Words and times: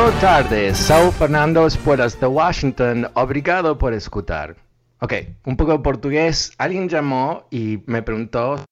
Boa 0.00 0.18
tarde, 0.18 0.74
sou 0.74 1.12
Fernando 1.12 1.66
Espuelas 1.66 2.18
de 2.18 2.26
Washington, 2.26 3.10
obrigado 3.12 3.76
por 3.76 3.92
escuchar. 3.92 4.56
Ok, 4.98 5.12
un 5.44 5.58
poco 5.58 5.72
de 5.72 5.80
portugués. 5.80 6.54
Alguien 6.56 6.88
llamó 6.88 7.46
y 7.50 7.82
me 7.84 8.00
preguntó 8.00 8.64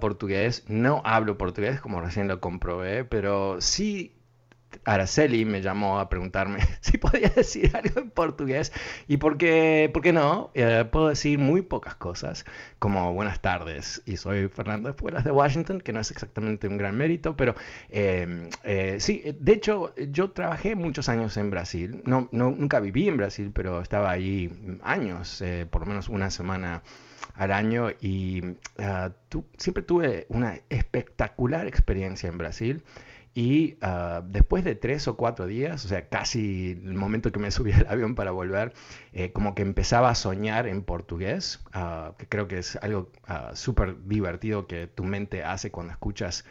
portugués. 0.00 0.64
No 0.66 1.00
hablo 1.04 1.38
portugués, 1.38 1.80
como 1.80 2.00
recién 2.00 2.26
lo 2.26 2.40
comprobé, 2.40 3.04
pero 3.04 3.60
sí 3.60 4.21
Araceli 4.84 5.44
me 5.44 5.62
llamó 5.62 5.98
a 5.98 6.08
preguntarme 6.08 6.60
si 6.80 6.98
podía 6.98 7.28
decir 7.28 7.70
algo 7.76 8.00
en 8.00 8.10
portugués. 8.10 8.72
Y 9.08 9.18
por 9.18 9.36
qué, 9.36 9.90
no, 10.12 10.50
eh, 10.54 10.84
puedo 10.90 11.08
decir 11.08 11.38
muy 11.38 11.62
pocas 11.62 11.94
cosas, 11.94 12.44
como 12.78 13.12
buenas 13.12 13.40
tardes 13.40 14.02
y 14.06 14.16
soy 14.16 14.48
Fernando 14.48 14.88
Espuelas 14.88 15.24
de 15.24 15.30
Washington, 15.30 15.80
que 15.80 15.92
no 15.92 16.00
es 16.00 16.10
exactamente 16.10 16.68
un 16.68 16.76
gran 16.76 16.96
mérito, 16.96 17.36
pero 17.36 17.54
em, 17.90 18.48
eh, 18.64 18.96
sí, 18.98 19.22
de 19.38 19.52
hecho 19.52 19.94
yo 20.10 20.30
trabajé 20.30 20.74
muchos 20.74 21.08
años 21.08 21.36
en 21.36 21.50
Brasil, 21.50 22.02
no, 22.04 22.28
no, 22.32 22.50
nunca 22.50 22.80
viví 22.80 23.08
en 23.08 23.16
Brasil, 23.16 23.50
pero 23.54 23.80
estaba 23.80 24.10
allí 24.10 24.50
años, 24.82 25.40
eh, 25.42 25.66
por 25.70 25.82
lo 25.82 25.86
menos 25.86 26.08
una 26.08 26.30
semana 26.30 26.82
al 27.34 27.52
año. 27.52 27.90
Y 28.00 28.42
ah, 28.78 29.10
siempre 29.56 29.82
tuve 29.82 30.26
una 30.28 30.58
espectacular 30.68 31.66
experiencia 31.66 32.28
en 32.28 32.38
Brasil. 32.38 32.82
Y 33.34 33.78
ah, 33.80 34.22
después 34.26 34.62
de 34.64 34.74
tres 34.74 35.08
o 35.08 35.16
cuatro 35.16 35.46
días, 35.46 35.84
o 35.84 35.88
sea, 35.88 36.08
casi 36.08 36.72
el 36.72 36.94
momento 36.94 37.32
que 37.32 37.38
me 37.38 37.50
subí 37.50 37.72
al 37.72 37.86
avión 37.88 38.14
para 38.14 38.30
volver, 38.30 38.72
eh, 39.12 39.32
como 39.32 39.54
que 39.54 39.62
empezaba 39.62 40.10
a 40.10 40.14
soñar 40.14 40.66
en 40.66 40.82
portugués, 40.82 41.60
ah, 41.72 42.14
que 42.18 42.26
creo 42.28 42.48
que 42.48 42.58
es 42.58 42.76
algo 42.76 43.10
uh, 43.28 43.54
súper 43.54 43.96
divertido 44.06 44.66
que 44.66 44.86
tu 44.86 45.04
mente 45.04 45.44
hace 45.44 45.70
cuando 45.70 45.92
escuchas 45.92 46.44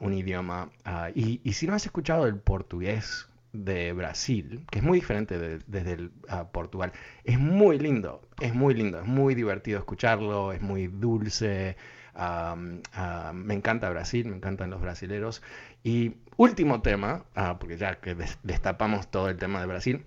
un 0.00 0.12
idioma. 0.12 0.68
Y, 1.14 1.40
y, 1.42 1.52
si 1.54 1.66
no 1.66 1.74
has 1.74 1.86
escuchado 1.86 2.26
el 2.26 2.36
portugués 2.36 3.30
de 3.52 3.92
Brasil, 3.92 4.66
que 4.70 4.80
es 4.80 4.84
muy 4.84 4.98
diferente 4.98 5.38
desde 5.38 5.92
el, 5.92 6.10
Portugal, 6.52 6.92
es 7.24 7.38
muy 7.38 7.78
lindo, 7.78 8.20
es 8.40 8.54
muy 8.54 8.74
lindo, 8.74 9.00
es 9.00 9.06
muy 9.06 9.34
divertido 9.34 9.78
escucharlo, 9.78 10.52
es 10.52 10.60
muy 10.60 10.88
dulce. 10.88 11.76
me 12.14 13.54
encanta 13.54 13.88
Brasil, 13.88 14.26
me 14.26 14.36
encantan 14.36 14.70
los 14.70 14.82
brasileros. 14.82 15.40
Y 15.82 16.16
último 16.36 16.82
tema, 16.82 17.24
ah, 17.34 17.58
porque 17.58 17.76
ya 17.76 18.00
que 18.00 18.16
destapamos 18.42 19.10
todo 19.10 19.28
el 19.28 19.36
tema 19.36 19.60
de 19.60 19.66
Brasil, 19.66 20.04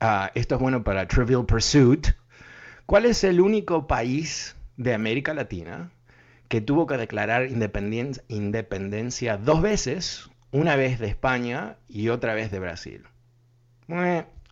ah, 0.00 0.30
esto 0.34 0.56
es 0.56 0.60
bueno 0.60 0.82
para 0.84 1.06
Trivial 1.06 1.46
Pursuit. 1.46 2.08
¿Cuál 2.86 3.06
es 3.06 3.24
el 3.24 3.40
único 3.40 3.86
país 3.86 4.56
de 4.76 4.94
América 4.94 5.34
Latina 5.34 5.90
que 6.48 6.60
tuvo 6.60 6.86
que 6.86 6.96
declarar 6.96 7.48
independencia, 7.50 9.36
dos 9.36 9.60
veces, 9.60 10.30
una 10.50 10.76
vez 10.76 10.98
de 10.98 11.08
España 11.08 11.76
y 11.88 12.08
otra 12.08 12.34
vez 12.34 12.50
de 12.50 12.58
Brasil? 12.58 13.04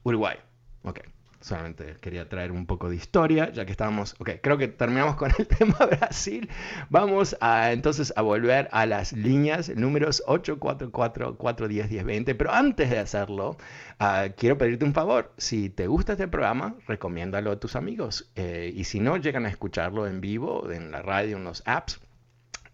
Uruguay. 0.05 0.37
Okay 0.83 1.16
solamente 1.41 1.97
quería 2.01 2.29
traer 2.29 2.53
un 2.53 2.67
poco 2.67 2.89
de 2.89 2.97
historia, 2.97 3.51
ya 3.53 3.65
que 3.65 3.73
estábamos, 3.73 4.15
ok, 4.19 4.31
creo 4.43 4.59
que 4.59 4.69
terminamos 4.69 5.17
con 5.17 5.33
el 5.39 5.47
tema 5.59 5.77
Brasil. 5.87 6.49
Vamos 6.91 7.37
a, 7.41 7.73
entonces 7.73 8.13
a 8.17 8.23
volver 8.23 8.69
a 8.73 8.87
las 8.87 9.13
líneas, 9.13 9.75
números 9.75 10.23
844-410-1020, 10.27 12.37
pero 12.37 12.53
antes 12.53 12.91
de 12.91 12.99
hacerlo, 12.99 13.57
uh, 14.01 14.31
quiero 14.37 14.59
pedirte 14.59 14.85
un 14.85 14.95
favor, 14.95 15.33
si 15.37 15.71
te 15.71 15.87
gusta 15.87 16.13
este 16.13 16.29
programa, 16.29 16.75
recomiéndalo 16.87 17.53
a 17.53 17.61
tus 17.61 17.77
amigos, 17.77 18.31
eh, 18.37 18.73
y 18.75 18.85
si 18.85 19.01
no 19.01 19.17
llegan 19.17 19.47
a 19.47 19.49
escucharlo 19.49 20.07
en 20.07 20.21
vivo, 20.21 20.71
en 20.71 20.91
la 20.91 21.03
radio, 21.03 21.37
en 21.37 21.45
los 21.45 21.63
apps, 21.67 22.01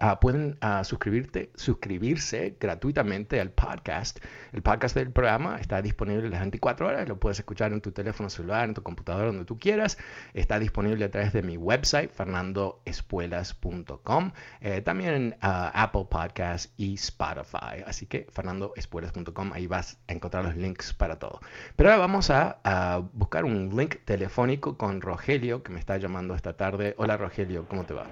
Ah, 0.05 0.19
pueden 0.19 0.59
uh, 0.65 0.83
suscribirte, 0.83 1.53
suscribirse 1.55 2.57
gratuitamente 2.59 3.41
al 3.41 3.53
podcast. 3.53 4.19
El 4.53 4.61
podcast 4.61 4.97
del 4.97 5.13
programa 5.13 5.61
está 5.61 5.81
disponible 5.81 6.29
las 6.29 6.41
24 6.41 6.89
horas, 6.89 7.09
lo 7.09 7.21
puedes 7.21 7.39
escuchar 7.39 7.73
en 7.73 7.81
tu 7.81 7.93
teléfono 7.93 8.29
celular, 8.29 8.65
en 8.65 8.75
tu 8.75 8.83
computadora, 8.83 9.27
donde 9.27 9.45
tú 9.45 9.61
quieras. 9.61 9.99
Está 10.35 10.59
disponible 10.59 11.05
a 11.05 11.11
través 11.13 11.33
de 11.33 11.45
mi 11.45 11.57
website, 11.57 12.11
fernandoespuelas.com, 12.11 14.33
eh, 14.61 14.81
también 14.81 15.15
en 15.15 15.29
uh, 15.35 15.71
Apple 15.73 16.09
Podcasts 16.11 16.73
y 16.77 16.95
Spotify. 16.95 17.85
Así 17.87 18.07
que 18.07 18.27
fernandoespuelas.com, 18.33 19.53
ahí 19.53 19.69
vas 19.69 20.01
a 20.09 20.15
encontrar 20.15 20.45
los 20.45 20.57
links 20.57 20.93
para 20.93 21.21
todo. 21.21 21.39
Pero 21.77 21.91
ahora 21.91 22.01
vamos 22.01 22.29
a, 22.31 22.59
a 22.65 23.05
buscar 23.13 23.45
un 23.45 23.77
link 23.77 23.99
telefónico 24.05 24.77
con 24.77 25.01
Rogelio, 25.01 25.63
que 25.63 25.71
me 25.71 25.79
está 25.79 25.97
llamando 25.97 26.35
esta 26.35 26.57
tarde. 26.57 26.97
Hola 26.99 27.17
Rogelio, 27.17 27.69
¿cómo 27.69 27.85
te 27.85 27.95
va? 27.95 28.09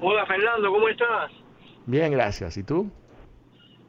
Hola 0.00 0.26
Fernando, 0.26 0.70
¿cómo 0.70 0.88
estás? 0.88 1.32
Bien, 1.86 2.12
gracias. 2.12 2.56
¿Y 2.56 2.62
tú? 2.62 2.90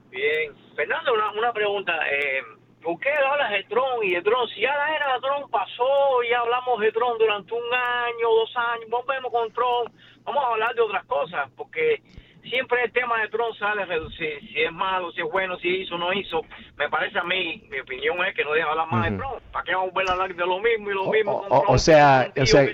Bien. 0.10 0.54
Fernando, 0.76 1.14
una, 1.14 1.32
una 1.34 1.54
pregunta. 1.54 1.94
Eh, 2.12 2.42
¿Por 2.82 3.00
qué 3.00 3.10
hablas 3.10 3.52
de 3.52 3.64
Tron 3.66 4.04
y 4.04 4.16
de 4.16 4.22
Tron? 4.22 4.48
Si 4.50 4.62
ya 4.62 4.76
la 4.76 4.96
era 4.96 5.14
de 5.14 5.20
Tron 5.20 5.50
pasó, 5.52 6.24
ya 6.30 6.40
hablamos 6.40 6.80
de 6.80 6.92
Tron 6.92 7.18
durante 7.20 7.54
un 7.54 7.74
año, 7.74 8.30
dos 8.30 8.52
años, 8.56 8.90
volvemos 8.90 9.32
con 9.32 9.52
Tron, 9.52 9.92
vamos 10.24 10.44
a 10.44 10.48
hablar 10.48 10.74
de 10.74 10.82
otras 10.82 11.06
cosas, 11.06 11.50
porque 11.56 12.02
siempre 12.50 12.84
el 12.86 12.92
tema 12.92 13.22
de 13.22 13.28
Tron 13.28 13.54
sale, 13.56 13.86
si, 14.18 14.48
si 14.48 14.62
es 14.62 14.72
malo, 14.72 15.12
si 15.12 15.22
es 15.22 15.32
bueno, 15.32 15.58
si 15.58 15.68
hizo 15.82 15.96
o 15.96 15.98
no 15.98 16.14
hizo. 16.14 16.42
Me 16.78 16.90
parece 16.90 17.20
a 17.20 17.24
mí, 17.24 17.68
mi 17.70 17.80
opinión 17.82 18.24
es 18.26 18.34
que 18.34 18.44
no 18.44 18.54
deja 18.54 18.70
hablar 18.70 18.88
más 18.90 19.12
de 19.12 19.18
Tron. 19.18 19.34
¿Para 19.52 19.66
qué 19.66 19.76
vamos 19.76 19.94
a 19.96 20.12
hablar 20.14 20.34
de 20.34 20.46
lo 20.46 20.60
mismo 20.60 20.90
y 20.90 20.94
lo 20.94 21.12
mismo? 21.12 21.46
O, 21.50 21.78
sea, 21.78 22.32
o 22.36 22.46
sea 22.46 22.66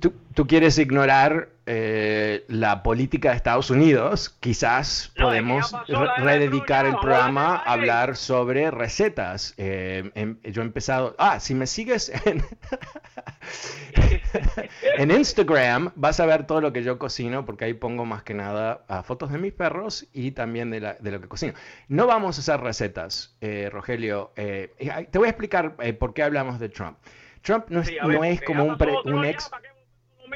tú, 0.00 0.14
tú, 0.34 0.46
quieres 0.46 0.78
ignorar 0.78 1.48
eh, 1.72 2.44
la 2.48 2.82
política 2.82 3.30
de 3.30 3.36
Estados 3.36 3.70
Unidos, 3.70 4.36
quizás 4.40 5.12
podemos 5.16 5.72
rededicar 6.18 6.84
el 6.84 6.96
programa 6.96 7.58
a 7.58 7.74
hablar 7.74 8.16
sobre 8.16 8.72
recetas. 8.72 9.54
Eh, 9.56 10.10
em, 10.16 10.36
yo 10.42 10.62
he 10.62 10.64
empezado, 10.64 11.14
ah, 11.16 11.38
si 11.38 11.54
me 11.54 11.68
sigues 11.68 12.10
en, 12.24 12.42
en 14.98 15.10
Instagram, 15.12 15.92
vas 15.94 16.18
a 16.18 16.26
ver 16.26 16.44
todo 16.44 16.60
lo 16.60 16.72
que 16.72 16.82
yo 16.82 16.98
cocino, 16.98 17.44
porque 17.44 17.66
ahí 17.66 17.74
pongo 17.74 18.04
más 18.04 18.24
que 18.24 18.34
nada 18.34 18.84
ah, 18.88 19.04
fotos 19.04 19.30
de 19.30 19.38
mis 19.38 19.52
perros 19.52 20.08
y 20.12 20.32
también 20.32 20.70
de, 20.70 20.80
lo 20.80 21.20
que 21.20 21.28
cocino. 21.28 21.52
No 21.86 22.08
vamos 22.08 22.36
a 22.36 22.40
hacer 22.40 22.60
recetas, 22.64 23.36
eh, 23.40 23.68
Rogelio. 23.70 24.32
te 24.34 25.18
voy 25.18 25.26
a 25.26 25.30
explicar 25.30 25.76
por 26.00 26.14
qué 26.14 26.24
hablamos 26.24 26.58
de 26.58 26.68
Trump. 26.68 26.98
Trump 27.42 27.66
no 27.68 27.80
es, 27.80 27.92
no 28.02 28.24
es 28.24 28.42
como 28.42 28.64
un, 28.64 28.76
un 29.04 29.24
ex 29.24 29.48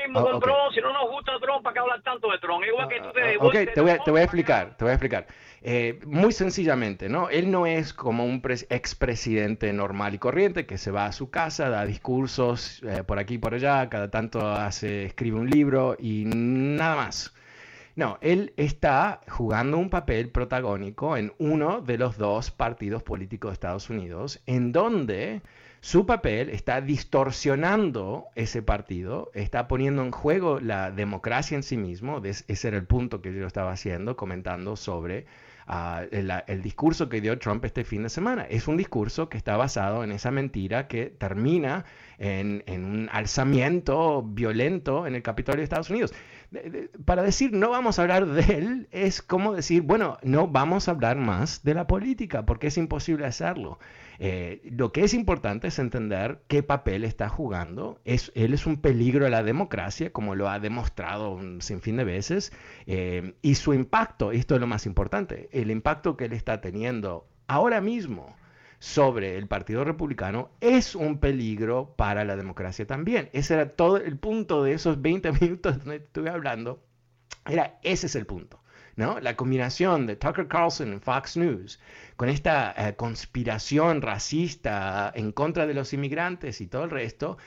mismo 0.09 0.21
ah, 0.21 0.31
con 0.31 0.41
Tron, 0.41 0.73
si 0.73 0.81
no 0.81 0.93
nos 0.93 1.11
gusta 1.11 1.33
Tron, 1.41 1.63
¿para 1.63 1.75
qué 1.75 1.81
hablar 1.81 2.03
tanto 2.03 2.31
de 2.31 2.39
Tron? 2.39 2.65
Igual 2.65 2.89
que 2.89 3.01
tú 3.01 3.13
te... 3.13 3.35
Ah, 3.35 3.39
ok, 3.41 3.75
te 3.75 3.81
voy, 3.81 3.91
a, 3.91 3.99
te 3.99 4.11
voy 4.11 4.21
a 4.21 4.25
explicar, 4.25 4.77
te 4.77 4.85
voy 4.85 4.91
a 4.91 4.95
explicar. 4.95 5.27
Eh, 5.63 5.99
muy 6.05 6.33
sencillamente, 6.33 7.09
¿no? 7.09 7.31
Él 7.31 7.51
no 7.51 7.67
es 7.67 7.95
como 7.95 8.27
un 8.27 8.43
expresidente 8.69 9.73
normal 9.73 10.15
y 10.15 10.19
corriente 10.19 10.67
que 10.67 10.77
se 10.77 10.91
va 10.91 11.07
a 11.07 11.13
su 11.13 11.31
casa, 11.31 11.71
da 11.71 11.87
discursos 11.87 12.83
eh, 12.83 13.03
por 13.03 13.19
aquí 13.19 13.35
y 13.35 13.39
por 13.39 13.55
allá, 13.55 13.89
cada 13.89 14.11
tanto 14.11 14.47
hace, 14.47 15.07
escribe 15.07 15.39
un 15.39 15.49
libro 15.49 15.97
y 15.99 16.25
nada 16.27 16.97
más. 16.97 17.35
No, 17.97 18.19
él 18.21 18.53
está 18.57 19.21
jugando 19.29 19.79
un 19.79 19.89
papel 19.89 20.29
protagónico 20.29 21.17
en 21.17 21.33
uno 21.39 21.81
de 21.81 21.97
los 21.97 22.19
dos 22.19 22.51
partidos 22.51 23.03
políticos 23.03 23.51
de 23.51 23.55
Estados 23.55 23.89
Unidos, 23.89 24.43
en 24.47 24.73
donde 24.73 25.43
Su 25.85 26.07
papel 26.07 26.49
está 26.49 26.81
distorsionando 26.81 28.29
ese 28.37 28.63
partido, 28.63 29.31
está 29.35 29.69
poniendo 29.69 30.03
en 30.03 30.13
juego 30.13 30.59
la 30.59 30.91
democracia 30.91 31.57
en 31.57 31.63
sí 31.63 31.77
mismo. 31.77 32.23
Ese 32.25 32.69
era 32.69 32.79
el 32.79 32.87
punto 32.87 33.21
que 33.21 33.35
yo 33.35 33.47
estaba 33.47 33.73
haciendo, 33.73 34.17
comentando 34.17 34.77
sobre 34.77 35.27
uh, 35.69 36.07
el, 36.11 36.63
discurso 36.63 37.11
que 37.11 37.21
dio 37.21 37.39
Trump 37.39 37.67
este 37.67 37.85
fin 37.85 38.03
de 38.03 38.09
semana. 38.09 38.47
Es 38.49 38.67
un 38.67 38.79
discurso 38.79 39.29
que 39.29 39.37
está 39.37 39.59
basado 39.59 40.05
en 40.05 40.13
esa 40.13 40.31
mentira 40.31 40.89
que 40.89 41.11
termina 41.11 41.85
en, 42.17 42.65
en 42.67 42.87
un 42.87 43.11
alzamiento 43.13 44.23
violento 44.23 45.07
en 45.07 45.15
el 45.15 45.23
Capitolio 45.23 45.59
de 45.59 45.65
Estados 45.65 45.91
Unidos 45.91 46.15
para 47.05 47.23
decir 47.23 47.53
no 47.53 47.71
vamos 47.71 47.99
a 47.99 48.03
hablar 48.03 48.27
de 48.27 48.43
él 48.55 48.89
es 48.91 49.23
como 49.23 49.55
decir, 49.55 49.83
bueno, 49.83 50.19
no 50.23 50.49
vamos 50.49 50.89
a 50.89 50.93
hablar 50.93 51.17
más 51.17 51.63
de 51.63 51.75
la 51.75 51.87
política 51.87 52.47
porque 52.47 52.69
es 52.69 52.79
imposible 52.79 53.27
hacerlo. 53.27 53.79
Eh, 54.19 54.61
lo 54.71 54.93
que 54.93 55.05
es 55.05 55.15
importante 55.15 55.69
es 55.69 55.79
entender 55.79 56.41
qué 56.47 56.63
papel 56.63 57.05
está 57.05 57.29
jugando. 57.29 58.01
Es, 58.05 58.31
él 58.35 58.55
es 58.55 58.67
un 58.67 58.81
peligro 58.81 59.27
a 59.27 59.31
la 59.31 59.43
democracia, 59.43 60.13
como 60.13 60.35
lo 60.35 60.49
ha 60.49 60.61
demostrado 60.61 61.33
un 61.33 61.61
sinfín 61.63 61.97
de 61.97 62.05
veces, 62.05 62.53
eh, 62.87 63.35
y 63.43 63.57
su 63.57 63.75
impacto, 63.75 64.33
esto 64.33 64.55
es 64.55 64.61
lo 64.61 64.67
más 64.67 64.87
importante, 64.87 65.49
el 65.53 65.71
impacto 65.71 66.17
que 66.17 66.27
él 66.27 66.33
está 66.33 66.61
teniendo 66.61 67.27
ahora 67.47 67.81
mismo 67.81 68.37
sobre 68.85 69.39
el 69.39 69.49
Partido 69.49 69.83
Republicano 69.83 70.51
es 70.61 70.95
un 70.95 71.19
peligro 71.19 71.95
para 71.97 72.23
la 72.27 72.37
democracia 72.37 72.87
también. 72.87 73.31
Ese 73.33 73.55
era 73.55 73.71
todo 73.71 73.97
el 73.97 74.19
punto 74.19 74.63
de 74.63 74.75
esos 74.75 75.01
20 75.01 75.33
minutos 75.41 75.79
donde 75.79 75.97
estuve 75.97 76.29
hablando. 76.29 76.85
Era, 77.47 77.79
ese 77.83 78.09
es 78.09 78.15
el 78.15 78.27
punto. 78.27 78.61
¿no? 78.97 79.21
La 79.21 79.37
combinación 79.37 80.07
de 80.07 80.17
Tucker 80.17 80.49
Carlson 80.49 80.93
en 80.93 81.01
Fox 81.01 81.39
News 81.39 81.81
con 82.17 82.29
esta 82.29 82.75
eh, 82.77 82.95
conspiración 82.95 84.03
racista 84.03 85.11
en 85.15 85.33
contra 85.33 85.67
de 85.67 85.73
los 85.73 85.95
inmigrantes 85.95 86.61
y 86.61 86.67
todo 86.67 86.85
el 86.85 86.91
resto, 86.91 87.39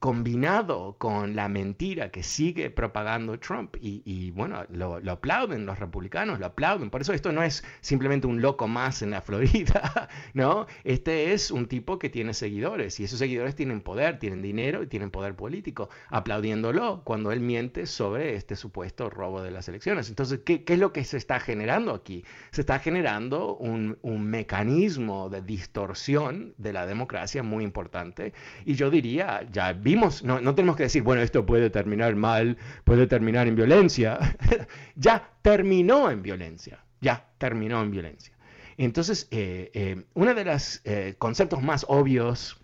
combinado 0.00 0.96
con 0.98 1.36
la 1.36 1.50
mentira 1.50 2.10
que 2.10 2.22
sigue 2.22 2.70
propagando 2.70 3.38
Trump. 3.38 3.76
Y, 3.80 4.30
bueno, 4.30 4.64
lo, 4.70 4.96
aplauden 5.10 5.66
los 5.66 5.78
republicanos, 5.78 6.40
lo 6.40 6.46
aplauden. 6.46 6.88
Por 6.88 7.02
eso 7.02 7.12
esto 7.12 7.32
no 7.32 7.42
es 7.42 7.62
simplemente 7.82 8.26
un 8.26 8.40
loco 8.40 8.66
más 8.66 9.02
en 9.02 9.10
la 9.10 9.20
Florida, 9.20 10.08
¿no? 10.34 10.66
Este 10.84 11.34
es 11.34 11.50
un 11.50 11.66
tipo 11.68 11.98
que 11.98 12.08
tiene 12.08 12.32
seguidores 12.32 12.98
y 12.98 13.04
esos 13.04 13.18
seguidores 13.18 13.54
tienen 13.54 13.82
poder, 13.82 14.18
tienen 14.18 14.40
dinero 14.40 14.82
y 14.82 14.86
tienen 14.86 15.10
poder 15.10 15.36
político, 15.36 15.90
aplaudiéndolo 16.08 17.02
cuando 17.04 17.30
él 17.30 17.40
miente 17.40 17.84
sobre 17.84 18.36
este 18.36 18.56
supuesto 18.56 19.10
robo 19.10 19.42
de 19.42 19.50
las 19.50 19.68
elecciones. 19.68 20.08
Entonces, 20.08 20.40
¿qué, 20.46 20.64
es 20.66 20.78
lo 20.78 20.94
que 20.94 21.04
se 21.04 21.18
está 21.18 21.40
generando 21.40 21.92
aquí? 21.92 22.24
Se 22.52 22.62
está 22.62 22.78
generando 22.78 23.54
un, 23.56 23.98
un 24.00 24.24
mecanismo 24.24 25.28
de 25.28 25.42
distorsión 25.42 26.54
de 26.56 26.72
la 26.72 26.86
democracia 26.86 27.42
muy 27.42 27.64
importante. 27.64 28.32
Y 28.64 28.74
yo 28.76 28.88
diría, 28.88 29.46
ya 29.52 29.74
no, 29.96 30.54
tenemos 30.54 30.76
que 30.76 30.84
decir, 30.84 31.02
bueno, 31.02 31.22
esto 31.22 31.46
puede 31.46 31.70
terminar 31.70 32.14
mal, 32.16 32.56
puede 32.84 33.06
terminar 33.06 33.46
en 33.46 33.56
violencia. 33.56 34.18
ya 34.94 35.30
terminó 35.42 36.10
en 36.10 36.22
violencia, 36.22 36.84
ya 37.00 37.26
terminó 37.38 37.82
en 37.82 37.90
violencia. 37.90 38.34
Entonces, 38.76 39.28
eh, 39.30 39.70
eh, 39.74 40.04
uno 40.14 40.34
de 40.34 40.44
los 40.44 40.80
eh, 40.84 41.14
conceptos 41.18 41.62
más 41.62 41.84
obvios 41.88 42.58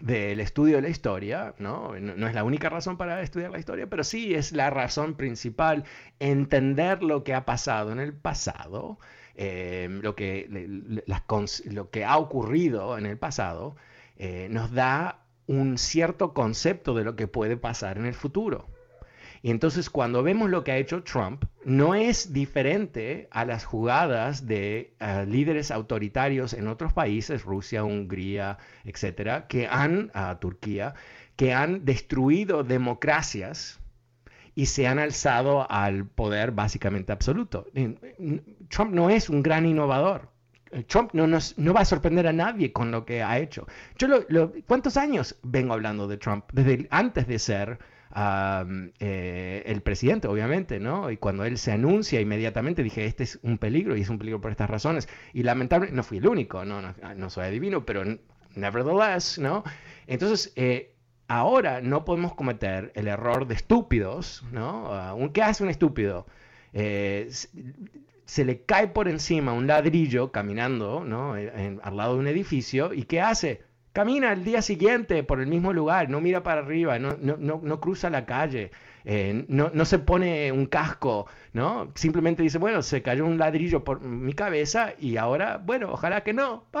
del 0.00 0.40
estudio 0.40 0.76
de 0.76 0.82
la 0.82 0.88
historia, 0.90 1.54
¿no? 1.58 1.98
¿no? 1.98 2.28
es 2.28 2.34
la 2.34 2.44
única 2.44 2.68
razón 2.68 2.98
para 2.98 3.22
estudiar 3.22 3.50
la 3.50 3.58
historia, 3.58 3.86
pero 3.86 4.04
sí 4.04 4.34
es 4.34 4.52
la 4.52 4.68
razón 4.68 5.14
principal, 5.14 5.84
entender 6.20 7.02
lo 7.02 7.24
que 7.24 7.32
ha 7.32 7.46
pasado 7.46 7.92
en 7.92 8.00
el 8.00 8.12
pasado, 8.12 8.98
lo, 9.38 10.14
que, 10.14 10.46
lo 11.64 11.90
que 11.90 12.04
ha 12.04 12.18
ocurrido 12.18 12.98
en 12.98 13.06
el 13.06 13.16
pasado, 13.16 13.76
nos 14.50 14.72
da 14.72 15.25
un 15.46 15.78
cierto 15.78 16.32
concepto 16.32 16.94
de 16.94 17.04
lo 17.04 17.16
que 17.16 17.28
puede 17.28 17.56
pasar 17.56 17.98
en 17.98 18.06
el 18.06 18.14
futuro. 18.14 18.66
Y 19.42 19.50
entonces 19.50 19.90
cuando 19.90 20.22
vemos 20.22 20.50
lo 20.50 20.64
que 20.64 20.72
ha 20.72 20.76
hecho 20.76 21.02
Trump, 21.04 21.44
no 21.64 21.94
es 21.94 22.32
diferente 22.32 23.28
a 23.30 23.44
las 23.44 23.64
jugadas 23.64 24.46
de 24.46 24.94
eh, 24.98 25.24
líderes 25.28 25.70
autoritarios 25.70 26.52
en 26.52 26.66
otros 26.66 26.92
países, 26.92 27.44
Rusia, 27.44 27.84
Hungría, 27.84 28.58
etcétera, 28.84 29.46
que 29.46 29.66
han, 29.68 30.10
Turquía, 30.40 30.94
que 31.36 31.52
han 31.52 31.84
destruido 31.84 32.64
democracias 32.64 33.78
y 34.54 34.66
se 34.66 34.86
han 34.86 34.98
alzado 34.98 35.70
al 35.70 36.06
poder 36.06 36.50
básicamente 36.50 37.12
absoluto. 37.12 37.66
Trump 38.68 38.92
no 38.92 39.10
es 39.10 39.28
un 39.28 39.42
gran 39.42 39.66
innovador. 39.66 40.30
Trump 40.88 41.10
no, 41.12 41.26
nos, 41.26 41.56
no 41.58 41.72
va 41.72 41.80
a 41.80 41.84
sorprender 41.84 42.26
a 42.26 42.32
nadie 42.32 42.72
con 42.72 42.90
lo 42.90 43.04
que 43.04 43.22
ha 43.22 43.38
hecho. 43.38 43.66
Yo 43.98 44.08
¿Cuántos 44.66 44.96
años 44.96 45.36
vengo 45.42 45.74
hablando 45.74 46.08
de 46.08 46.16
Trump? 46.16 46.44
Desde 46.52 46.86
antes 46.90 47.26
de 47.26 47.38
ser 47.38 47.78
eh, 48.98 49.62
el 49.66 49.82
presidente, 49.82 50.26
obviamente, 50.26 50.80
¿no? 50.80 51.10
Y 51.10 51.18
cuando 51.18 51.44
él 51.44 51.58
se 51.58 51.72
anuncia 51.72 52.20
inmediatamente 52.20 52.82
dije, 52.82 53.04
este 53.04 53.24
es 53.24 53.38
un 53.42 53.58
peligro 53.58 53.96
y 53.96 54.00
es 54.00 54.08
un 54.08 54.18
peligro 54.18 54.40
por 54.40 54.50
estas 54.50 54.70
razones. 54.70 55.08
Y 55.32 55.42
lamentablemente, 55.42 55.96
no 55.96 56.02
fui 56.02 56.18
el 56.18 56.26
único, 56.26 56.64
no, 56.64 56.80
no, 56.82 57.30
soy 57.30 57.46
adivino, 57.46 57.84
pero 57.84 58.04
nevertheless, 58.54 59.38
¿no? 59.38 59.64
Entonces, 60.06 60.52
eh, 60.56 60.94
ahora 61.28 61.80
no 61.80 62.04
podemos 62.04 62.34
cometer 62.34 62.92
el 62.94 63.08
error 63.08 63.46
de 63.46 63.54
estúpidos, 63.54 64.44
¿no? 64.50 65.14
Uh, 65.14 65.32
¿Qué 65.32 65.42
hace 65.42 65.62
un 65.62 65.70
estúpido? 65.70 66.26
Eh, 66.72 67.28
se 68.26 68.44
le 68.44 68.62
cae 68.62 68.88
por 68.88 69.08
encima 69.08 69.52
un 69.52 69.66
ladrillo 69.66 70.32
caminando 70.32 71.04
¿no? 71.04 71.34
al 71.34 71.96
lado 71.96 72.14
de 72.14 72.20
un 72.20 72.26
edificio 72.26 72.92
y 72.92 73.04
¿qué 73.04 73.20
hace? 73.20 73.62
Camina 73.92 74.32
el 74.32 74.44
día 74.44 74.60
siguiente 74.60 75.22
por 75.22 75.40
el 75.40 75.46
mismo 75.46 75.72
lugar, 75.72 76.10
no 76.10 76.20
mira 76.20 76.42
para 76.42 76.60
arriba, 76.60 76.98
no, 76.98 77.16
no, 77.18 77.38
no 77.38 77.80
cruza 77.80 78.10
la 78.10 78.26
calle, 78.26 78.72
eh, 79.08 79.44
no, 79.46 79.70
no, 79.72 79.84
se 79.84 80.00
pone 80.00 80.50
un 80.50 80.66
casco, 80.66 81.28
¿no? 81.52 81.92
Simplemente 81.94 82.42
dice, 82.42 82.58
bueno, 82.58 82.82
se 82.82 83.02
cayó 83.02 83.24
un 83.24 83.38
ladrillo 83.38 83.84
por 83.84 84.00
mi 84.00 84.32
cabeza 84.32 84.94
y 84.98 85.16
ahora, 85.16 85.62
bueno, 85.64 85.92
ojalá 85.92 86.24
que 86.24 86.32
no. 86.32 86.64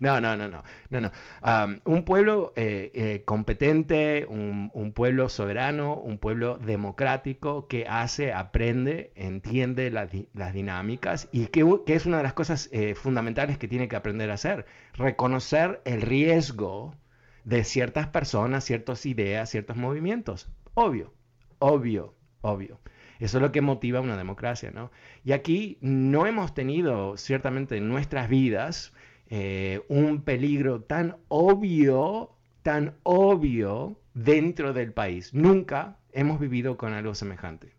no, 0.00 0.20
no, 0.20 0.36
no, 0.36 0.48
no, 0.48 0.64
no, 0.90 1.00
no. 1.00 1.12
un 1.84 2.04
pueblo 2.04 2.52
eh, 2.56 2.90
eh, 2.94 3.22
competente, 3.24 4.26
un, 4.28 4.72
un, 4.74 4.92
pueblo 4.92 5.28
soberano, 5.28 5.94
un 5.94 6.18
pueblo 6.18 6.58
democrático 6.58 7.68
que 7.68 7.86
hace, 7.88 8.32
aprende, 8.32 9.12
entiende 9.14 9.92
las, 9.92 10.10
las 10.34 10.52
dinámicas 10.52 11.28
y 11.30 11.46
que, 11.46 11.64
que, 11.86 11.94
es 11.94 12.06
una 12.06 12.16
de 12.16 12.24
las 12.24 12.32
cosas 12.32 12.68
fundamentales 12.96 13.56
que 13.56 13.68
tiene 13.68 13.86
que 13.86 13.94
aprender 13.94 14.32
a 14.32 14.34
hacer, 14.34 14.66
reconocer 14.94 15.80
el 15.84 16.02
riesgo 16.02 16.96
de 17.50 17.64
ciertas 17.64 18.06
personas, 18.06 18.64
ciertas 18.64 19.04
ideas, 19.06 19.50
ciertos 19.50 19.76
movimientos. 19.76 20.48
Obvio, 20.74 21.12
obvio, 21.58 22.14
obvio. 22.42 22.78
Eso 23.18 23.38
es 23.38 23.42
lo 23.42 23.50
que 23.50 23.60
motiva 23.60 24.00
una 24.00 24.16
democracia, 24.16 24.70
¿no? 24.70 24.92
Y 25.24 25.32
aquí 25.32 25.76
no 25.80 26.26
hemos 26.26 26.54
tenido, 26.54 27.16
ciertamente, 27.16 27.76
en 27.76 27.88
nuestras 27.88 28.28
vidas 28.28 28.94
eh, 29.28 29.82
un 29.88 30.22
peligro 30.22 30.82
tan 30.82 31.16
obvio, 31.26 32.30
tan 32.62 32.94
obvio 33.02 33.98
dentro 34.14 34.72
del 34.72 34.92
país. 34.92 35.34
Nunca 35.34 35.98
hemos 36.12 36.38
vivido 36.38 36.76
con 36.76 36.92
algo 36.92 37.16
semejante. 37.16 37.72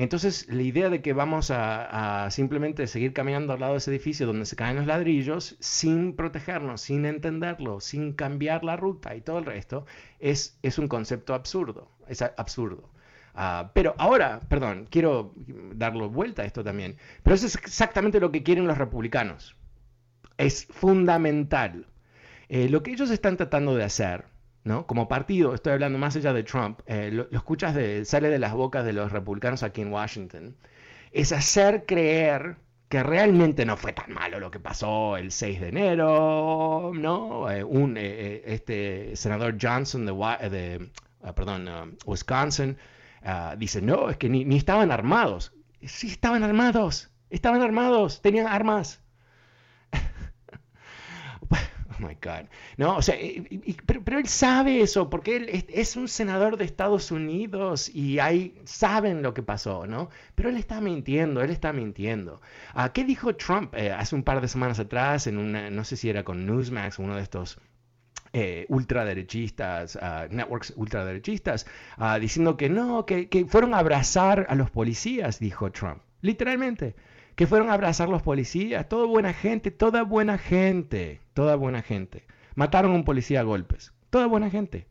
Entonces, 0.00 0.46
la 0.48 0.62
idea 0.62 0.90
de 0.90 1.02
que 1.02 1.12
vamos 1.12 1.50
a, 1.50 2.28
simplemente 2.30 2.86
seguir 2.86 3.12
caminando 3.12 3.52
al 3.52 3.58
lado 3.58 3.72
de 3.72 3.78
ese 3.78 3.90
edificio 3.90 4.28
donde 4.28 4.46
se 4.46 4.54
caen 4.54 4.76
los 4.76 4.86
ladrillos 4.86 5.56
sin 5.58 6.14
protegernos, 6.14 6.82
sin 6.82 7.04
entenderlo, 7.04 7.80
sin 7.80 8.12
cambiar 8.12 8.62
la 8.62 8.76
ruta 8.76 9.16
y 9.16 9.22
todo 9.22 9.40
el 9.40 9.44
resto, 9.44 9.86
es, 10.20 10.56
un 10.78 10.86
concepto 10.86 11.34
absurdo, 11.34 11.90
es 12.06 12.22
absurdo. 12.22 12.92
Ah, 13.34 13.72
pero 13.74 13.96
ahora, 13.98 14.38
perdón, 14.48 14.86
quiero 14.88 15.34
darle 15.74 16.06
vuelta 16.06 16.42
a 16.42 16.44
esto 16.44 16.62
también, 16.62 16.96
pero 17.24 17.34
eso 17.34 17.46
es 17.48 17.56
exactamente 17.56 18.20
lo 18.20 18.30
que 18.30 18.44
quieren 18.44 18.68
los 18.68 18.78
republicanos. 18.78 19.56
Es 20.36 20.66
fundamental. 20.66 21.88
Eh, 22.48 22.68
lo 22.68 22.84
que 22.84 22.92
ellos 22.92 23.10
están 23.10 23.36
tratando 23.36 23.74
de 23.74 23.82
hacer 23.82 24.26
como 24.86 25.08
partido, 25.08 25.54
estoy 25.54 25.72
hablando 25.72 25.98
más 25.98 26.16
allá 26.16 26.32
de 26.32 26.42
Trump, 26.42 26.80
eh, 26.86 27.10
lo, 27.12 27.28
escuchas, 27.30 27.74
de, 27.74 28.04
sale 28.04 28.28
de 28.28 28.38
las 28.38 28.52
bocas 28.52 28.84
de 28.84 28.92
los 28.92 29.12
republicanos 29.12 29.62
aquí 29.62 29.80
en 29.80 29.92
Washington, 29.92 30.56
es 31.12 31.32
hacer 31.32 31.84
creer 31.86 32.56
que 32.88 33.02
realmente 33.02 33.66
no 33.66 33.76
fue 33.76 33.92
tan 33.92 34.12
malo 34.12 34.40
lo 34.40 34.50
que 34.50 34.60
pasó 34.60 35.16
el 35.16 35.30
6 35.32 35.60
de 35.60 35.68
enero, 35.68 36.92
¿no? 36.94 37.50
Eh, 37.50 37.62
un, 37.64 37.96
eh, 37.98 38.42
este 38.46 39.14
senador 39.16 39.56
Johnson 39.60 40.06
de, 40.06 40.90
ah, 41.22 41.34
ah, 41.34 41.86
Wisconsin 42.06 42.76
ah, 43.22 43.54
dice, 43.58 43.82
no, 43.82 44.08
es 44.10 44.16
que 44.16 44.28
ni, 44.28 44.44
ni 44.44 44.56
estaban 44.56 44.90
armados. 44.90 45.52
Sí, 45.82 46.08
estaban 46.08 46.42
armados, 46.42 47.10
estaban 47.30 47.62
armados, 47.62 48.22
tenían 48.22 48.46
armas. 48.46 49.02
My 52.00 52.16
God. 52.22 52.46
No, 52.76 52.96
o 52.96 53.02
sea, 53.02 53.16
pero, 53.86 54.18
él 54.18 54.28
sabe 54.28 54.80
eso, 54.80 55.10
porque 55.10 55.36
él 55.36 55.64
es, 55.68 55.96
un 55.96 56.08
senador 56.08 56.56
de 56.56 56.64
Estados 56.64 57.10
Unidos 57.10 57.88
y 57.94 58.18
ahí 58.18 58.54
saben 58.64 59.22
lo 59.22 59.34
que 59.34 59.42
pasó, 59.42 59.86
¿no? 59.86 60.10
Pero 60.34 60.48
él 60.48 60.56
está 60.56 60.80
mintiendo, 60.80 61.42
él 61.42 61.50
está 61.50 61.72
mintiendo. 61.72 62.40
Uh, 62.74 62.90
¿Qué 62.92 63.04
dijo 63.04 63.34
Trump 63.36 63.74
eh, 63.74 63.92
hace 63.92 64.14
un 64.14 64.22
par 64.22 64.40
de 64.40 64.48
semanas 64.48 64.78
atrás 64.78 65.26
en 65.26 65.38
una, 65.38 65.70
no 65.70 65.84
sé 65.84 65.96
si 65.96 66.08
era 66.08 66.24
con 66.24 66.46
Newsmax, 66.46 66.98
uno 66.98 67.16
de 67.16 67.22
estos 67.22 67.58
eh, 68.34 68.66
ultraderechistas, 68.68 69.96
uh, 69.96 70.32
networks 70.32 70.74
ultraderechistas, 70.76 71.66
uh, 71.96 72.18
diciendo 72.20 72.58
que 72.58 72.68
no, 72.68 73.06
que, 73.06 73.46
fueron 73.48 73.72
a 73.72 73.78
abrazar 73.78 74.46
a 74.50 74.54
los 74.54 74.70
policías, 74.70 75.38
dijo 75.38 75.72
Trump. 75.72 76.02
Literalmente, 76.20 76.94
que 77.38 77.46
fueron 77.46 77.70
a 77.70 77.74
abrazar 77.74 78.08
los 78.08 78.20
policías, 78.20 78.88
toda 78.88 79.06
buena 79.06 79.32
gente, 79.32 79.70
toda 79.70 80.02
buena 80.02 80.38
gente, 80.38 81.20
toda 81.34 81.54
buena 81.54 81.82
gente. 81.82 82.24
Mataron 82.56 82.90
a 82.90 82.94
un 82.96 83.04
policía 83.04 83.38
a 83.38 83.44
golpes, 83.44 83.92
toda 84.10 84.26
buena 84.26 84.50
gente. 84.50 84.88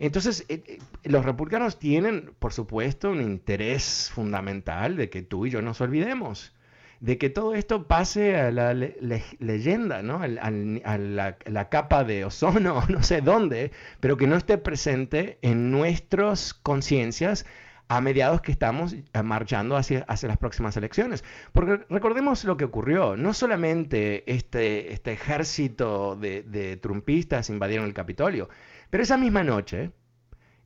Entonces, 0.00 0.44
eh, 0.48 0.64
eh, 0.66 0.78
los 1.04 1.24
republicanos 1.24 1.78
tienen, 1.78 2.34
por 2.40 2.52
supuesto, 2.52 3.12
un 3.12 3.20
interés 3.20 4.10
fundamental 4.12 4.96
de 4.96 5.08
que 5.08 5.22
tú 5.22 5.46
y 5.46 5.50
yo 5.50 5.62
nos 5.62 5.80
olvidemos 5.80 6.52
de 6.98 7.16
que 7.16 7.30
todo 7.30 7.54
esto 7.54 7.86
pase 7.86 8.36
a 8.36 8.50
la 8.50 8.74
leyenda, 8.74 10.02
¿no? 10.02 10.20
a, 10.20 10.98
la, 10.98 11.68
capa 11.68 12.02
de 12.02 12.24
ozono, 12.24 12.82
no 12.88 13.02
sé 13.04 13.20
dónde, 13.20 13.70
pero 14.00 14.16
que 14.16 14.26
no 14.26 14.36
esté 14.36 14.58
presente 14.58 15.38
en 15.42 15.70
nuestras 15.70 16.54
conciencias 16.54 17.46
a 17.88 18.00
mediados 18.00 18.40
que 18.40 18.52
estamos 18.52 18.94
eh, 18.94 19.22
marchando 19.22 19.76
hacia, 19.76 20.04
hacia, 20.08 20.28
las 20.28 20.38
próximas 20.38 20.76
elecciones. 20.76 21.24
Porque 21.52 21.84
recordemos 21.88 22.44
lo 22.44 22.56
que 22.56 22.64
ocurrió, 22.64 23.16
no 23.16 23.34
solamente 23.34 24.30
este, 24.32 24.92
este 24.92 25.12
ejército 25.12 26.16
de, 26.16 26.42
de 26.42 26.76
trumpistas 26.76 27.50
invadieron 27.50 27.86
el 27.86 27.94
Capitolio, 27.94 28.48
pero 28.90 29.02
esa 29.02 29.16
misma 29.16 29.44
noche, 29.44 29.92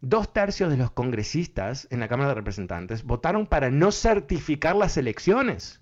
dos 0.01 0.33
tercios 0.33 0.71
de 0.71 0.77
los 0.77 0.91
congresistas 0.91 1.89
en 1.91 2.01
la 2.01 2.09
Cámara 2.09 2.29
de 2.31 2.35
Representantes 2.37 3.03
votaron 3.03 3.47
para 3.47 3.71
no 3.71 3.91
certificar 3.91 4.77
las 4.77 4.97
elecciones. 4.97 5.81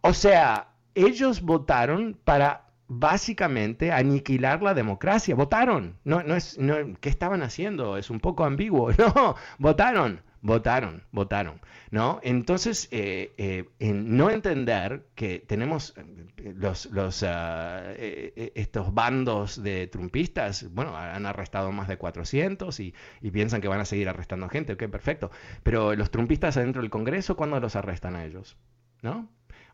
O 0.00 0.14
sea, 0.14 0.74
ellos 0.94 1.42
votaron 1.42 2.18
para 2.24 2.67
básicamente 2.88 3.92
aniquilar 3.92 4.62
la 4.62 4.74
democracia. 4.74 5.34
Votaron. 5.34 5.98
No, 6.04 6.22
no 6.22 6.34
es, 6.34 6.58
no, 6.58 6.74
¿Qué 7.00 7.08
estaban 7.08 7.42
haciendo? 7.42 7.96
Es 7.96 8.10
un 8.10 8.20
poco 8.20 8.44
ambiguo. 8.44 8.90
No, 8.98 9.36
votaron. 9.58 10.22
Votaron, 10.40 11.02
votaron, 11.10 11.60
¿no? 11.90 12.20
Entonces, 12.22 12.86
eh, 12.92 13.34
eh, 13.38 13.68
en 13.80 14.16
no 14.16 14.30
entender 14.30 15.04
que 15.16 15.40
tenemos 15.40 15.94
eh, 15.96 16.52
los, 16.54 16.86
los 16.92 17.24
ah, 17.24 17.92
estos 17.96 18.94
bandos 18.94 19.60
de 19.60 19.88
trumpistas, 19.88 20.72
bueno, 20.72 20.96
han 20.96 21.26
arrestado 21.26 21.72
más 21.72 21.88
de 21.88 21.98
400 21.98 22.78
y, 22.78 22.94
y, 23.20 23.30
piensan 23.32 23.60
que 23.60 23.66
van 23.66 23.80
a 23.80 23.84
seguir 23.84 24.08
arrestando 24.08 24.48
gente, 24.48 24.74
ok, 24.74 24.84
perfecto, 24.84 25.32
pero 25.64 25.96
los 25.96 26.12
trumpistas 26.12 26.56
adentro 26.56 26.82
del 26.82 26.90
Congreso, 26.90 27.36
¿cuándo 27.36 27.58
los 27.58 27.74
arrestan 27.74 28.14
a 28.14 28.24
ellos? 28.24 28.56
¿No? 29.02 29.28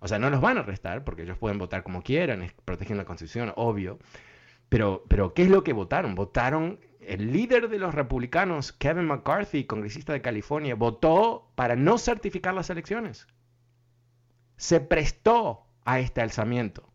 O 0.05 0.09
sea, 0.09 0.19
no 0.19 0.29
los 0.29 0.43
van 0.43 0.59
a 0.59 0.61
arrestar 0.61 1.03
porque 1.03 1.23
ellos 1.23 1.39
pueden 1.39 1.57
votar 1.57 1.83
como 1.83 2.03
quieran, 2.03 2.53
protegiendo 2.67 3.03
la 3.03 3.07
Constitución, 3.07 3.55
obvio. 3.57 3.99
Pero, 4.69 5.03
pero, 5.09 5.33
¿qué 5.33 5.45
es 5.45 5.49
lo 5.49 5.65
que 5.65 5.73
votaron? 5.73 6.15
Votaron, 6.15 6.79
el 7.01 7.33
líder 7.33 7.71
de 7.71 7.79
los 7.79 7.95
republicanos, 7.95 8.71
Kevin 8.71 9.07
McCarthy, 9.07 9.65
congresista 9.65 10.13
de 10.13 10.21
California, 10.21 10.75
votó 10.75 11.51
para 11.55 11.75
no 11.75 11.97
certificar 11.97 12.53
las 12.53 12.69
elecciones. 12.69 13.27
Se 14.59 14.79
prestó 14.79 15.65
a 15.87 16.01
este 16.01 16.21
alzamiento. 16.21 16.93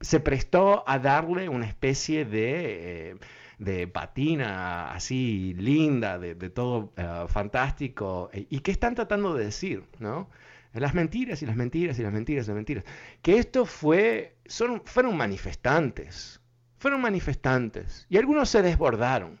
Se 0.00 0.18
prestó 0.18 0.82
a 0.88 0.98
darle 0.98 1.48
una 1.48 1.66
especie 1.66 2.24
de, 2.24 3.10
eh, 3.10 3.16
de 3.58 3.86
patina 3.86 4.90
así 4.92 5.54
linda, 5.54 6.18
de, 6.18 6.34
todo 6.50 6.92
eh, 6.96 7.26
fantástico. 7.28 8.28
¿Y 8.34 8.58
qué 8.58 8.72
están 8.72 8.96
tratando 8.96 9.34
de 9.34 9.44
decir? 9.44 9.84
¿no? 10.00 10.28
Las 10.74 10.92
mentiras 10.92 11.40
y 11.40 11.46
las 11.46 11.54
mentiras 11.54 11.98
y 12.00 12.02
las 12.02 12.12
mentiras 12.12 12.46
y 12.46 12.48
las 12.48 12.56
mentiras. 12.56 12.84
Que 13.22 13.38
esto 13.38 13.64
fue, 13.64 14.36
son, 14.46 14.82
fueron 14.84 15.16
manifestantes, 15.16 16.40
fueron 16.78 17.00
manifestantes 17.00 18.06
y 18.08 18.16
algunos 18.16 18.48
se 18.48 18.60
desbordaron. 18.60 19.40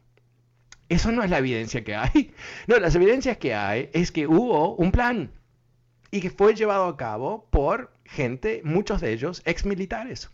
Eso 0.88 1.10
no 1.10 1.24
es 1.24 1.30
la 1.30 1.38
evidencia 1.38 1.82
que 1.82 1.96
hay. 1.96 2.32
No, 2.68 2.78
las 2.78 2.94
evidencias 2.94 3.36
que 3.38 3.52
hay 3.52 3.90
es 3.92 4.12
que 4.12 4.28
hubo 4.28 4.76
un 4.76 4.92
plan 4.92 5.32
y 6.12 6.20
que 6.20 6.30
fue 6.30 6.54
llevado 6.54 6.86
a 6.86 6.96
cabo 6.96 7.48
por 7.50 7.92
gente, 8.04 8.62
muchos 8.64 9.00
de 9.00 9.12
ellos 9.12 9.42
ex 9.44 9.66
militares. 9.66 10.30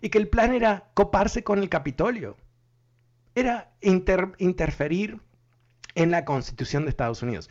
Y 0.00 0.08
que 0.08 0.18
el 0.18 0.28
plan 0.28 0.54
era 0.54 0.90
coparse 0.94 1.44
con 1.44 1.60
el 1.60 1.68
Capitolio. 1.68 2.36
Era 3.36 3.70
interferir 3.80 5.20
en 5.94 6.10
la 6.10 6.24
constitución 6.24 6.84
de 6.84 6.90
Estados 6.90 7.22
Unidos 7.22 7.48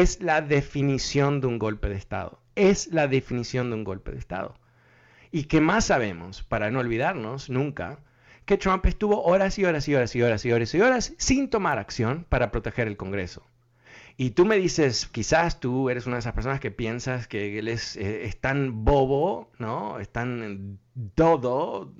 es 0.00 0.20
la 0.20 0.40
definición 0.40 1.40
de 1.40 1.46
un 1.46 1.58
golpe 1.58 1.88
de 1.88 1.94
Estado. 1.94 2.40
Es 2.56 2.88
la 2.88 3.06
definición 3.06 3.70
de 3.70 3.76
un 3.76 3.84
golpe 3.84 4.10
de 4.10 4.18
Estado. 4.18 4.58
Y 5.30 5.44
que 5.44 5.60
más 5.60 5.86
sabemos, 5.86 6.42
para 6.42 6.70
no 6.70 6.80
olvidarnos 6.80 7.48
nunca, 7.48 8.00
que 8.44 8.58
Trump 8.58 8.84
estuvo 8.86 9.22
horas 9.22 9.58
y 9.58 9.64
horas 9.64 9.88
y 9.88 9.94
horas 9.94 10.14
y 10.16 10.22
horas 10.22 10.44
y 10.44 10.52
horas 10.52 10.74
y 10.74 10.80
horas 10.80 11.14
sin 11.18 11.48
tomar 11.48 11.78
acción 11.78 12.26
para 12.28 12.50
proteger 12.50 12.88
el 12.88 12.96
Congreso. 12.96 13.46
Y 14.16 14.30
tú 14.30 14.44
me 14.44 14.56
dices, 14.56 15.06
quizás 15.06 15.60
tú 15.60 15.90
eres 15.90 16.06
una 16.06 16.16
de 16.16 16.20
esas 16.20 16.34
personas 16.34 16.60
que 16.60 16.70
piensas 16.70 17.28
que 17.28 17.58
él 17.58 17.68
es, 17.68 17.96
eh, 17.96 18.32
tan 18.40 18.84
bobo, 18.84 19.50
¿no? 19.58 19.98
Es 20.00 20.08
tan 20.08 20.78
dodo, 20.94 21.92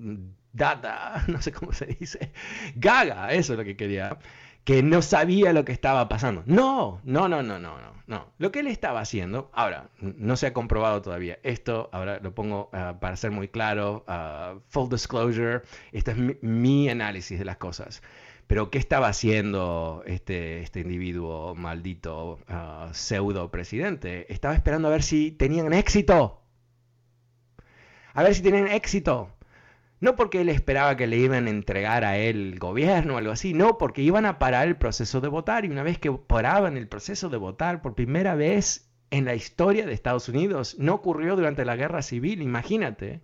dada, 0.53 1.25
no 1.29 1.41
sé 1.41 1.53
cómo 1.53 1.73
se 1.73 1.87
dice, 1.87 2.33
gaga, 2.75 3.33
eso 3.33 3.53
es 3.53 3.59
lo 3.59 3.65
que 3.65 3.77
quería 3.77 4.19
que 4.65 4.83
no 4.83 5.03
sabía 5.03 5.53
lo 5.53 5.65
que 5.65 5.73
estaba 5.73 6.09
pasando. 6.09 6.43
No, 6.47 7.01
no, 7.05 7.29
no, 7.29 7.43
no, 7.43 7.59
no, 7.59 7.79
no, 7.81 7.93
no. 8.07 8.33
Lo 8.39 8.51
que 8.51 8.61
él 8.61 8.67
estaba 8.67 9.01
haciendo, 9.01 9.51
ahora, 9.53 9.91
no 10.01 10.37
se 10.37 10.47
ha 10.47 10.53
comprobado 10.55 11.03
todavía. 11.03 11.39
Esto, 11.43 11.91
ahora 11.93 12.19
lo 12.21 12.35
pongo 12.35 12.71
ah, 12.73 12.97
para 12.99 13.17
ser 13.17 13.31
muy 13.31 13.49
claro, 13.49 14.05
uh, 14.09 14.61
full 14.69 14.89
disclosure, 14.89 15.63
este 15.93 16.13
es 16.13 16.43
mi, 16.43 16.89
análisis 16.89 17.39
de 17.39 17.45
las 17.45 17.59
cosas. 17.59 18.03
Pero 18.47 18.71
¿qué 18.71 18.79
estaba 18.79 19.09
haciendo 19.09 20.03
este, 20.07 20.61
este 20.61 20.81
individuo 20.81 21.55
maldito, 21.55 22.39
uh, 22.49 22.93
pseudo 22.93 23.51
presidente? 23.51 24.33
Estaba 24.33 24.55
esperando 24.55 24.89
a 24.89 24.91
ver 24.91 25.03
si 25.03 25.31
tenían 25.31 25.73
éxito. 25.75 26.43
A 28.15 28.23
ver 28.23 28.35
si 28.35 28.43
tenían 28.43 28.69
éxito. 28.69 29.34
No 30.05 30.17
porque 30.17 30.43
él 30.43 30.51
esperaba 30.51 30.99
que 30.99 31.07
le 31.07 31.17
iban 31.17 31.47
a 31.47 31.51
entregar 31.51 32.05
a 32.05 32.19
él 32.19 32.53
el 32.53 32.59
gobierno 32.59 33.15
o 33.15 33.17
algo 33.17 33.33
así, 33.33 33.55
no, 33.55 33.79
porque 33.79 34.03
iban 34.03 34.27
a 34.27 34.39
parar 34.39 34.69
el 34.69 34.77
proceso 34.77 35.23
de 35.23 35.29
votar 35.29 35.65
y 35.65 35.69
una 35.69 35.83
vez 35.83 35.99
que 35.99 36.13
paraban 36.13 36.77
el 36.77 36.89
proceso 36.89 37.31
de 37.31 37.39
votar 37.39 37.81
por 37.81 37.95
primera 37.95 38.35
vez 38.35 38.91
en 39.11 39.25
la 39.25 39.35
historia 39.35 39.87
de 39.87 39.95
Estados 39.95 40.29
Unidos, 40.29 40.77
no 40.79 40.93
ocurrió 40.93 41.37
durante 41.37 41.65
la 41.65 41.75
guerra 41.75 42.03
civil, 42.03 42.43
imagínate. 42.43 43.23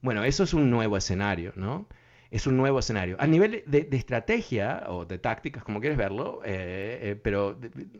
Bueno, 0.00 0.24
eso 0.24 0.42
es 0.42 0.54
un 0.54 0.70
nuevo 0.70 0.96
escenario, 0.96 1.52
¿no? 1.54 1.86
Es 2.32 2.48
un 2.48 2.56
nuevo 2.56 2.80
escenario. 2.80 3.16
A 3.20 3.28
nivel 3.28 3.62
de, 3.66 3.88
estrategia 3.92 4.86
o 4.88 5.04
de 5.04 5.20
tácticas, 5.20 5.62
como 5.62 5.78
quieres 5.78 5.98
verlo, 5.98 6.40
eh, 6.44 6.98
eh, 7.00 7.20
pero 7.22 7.56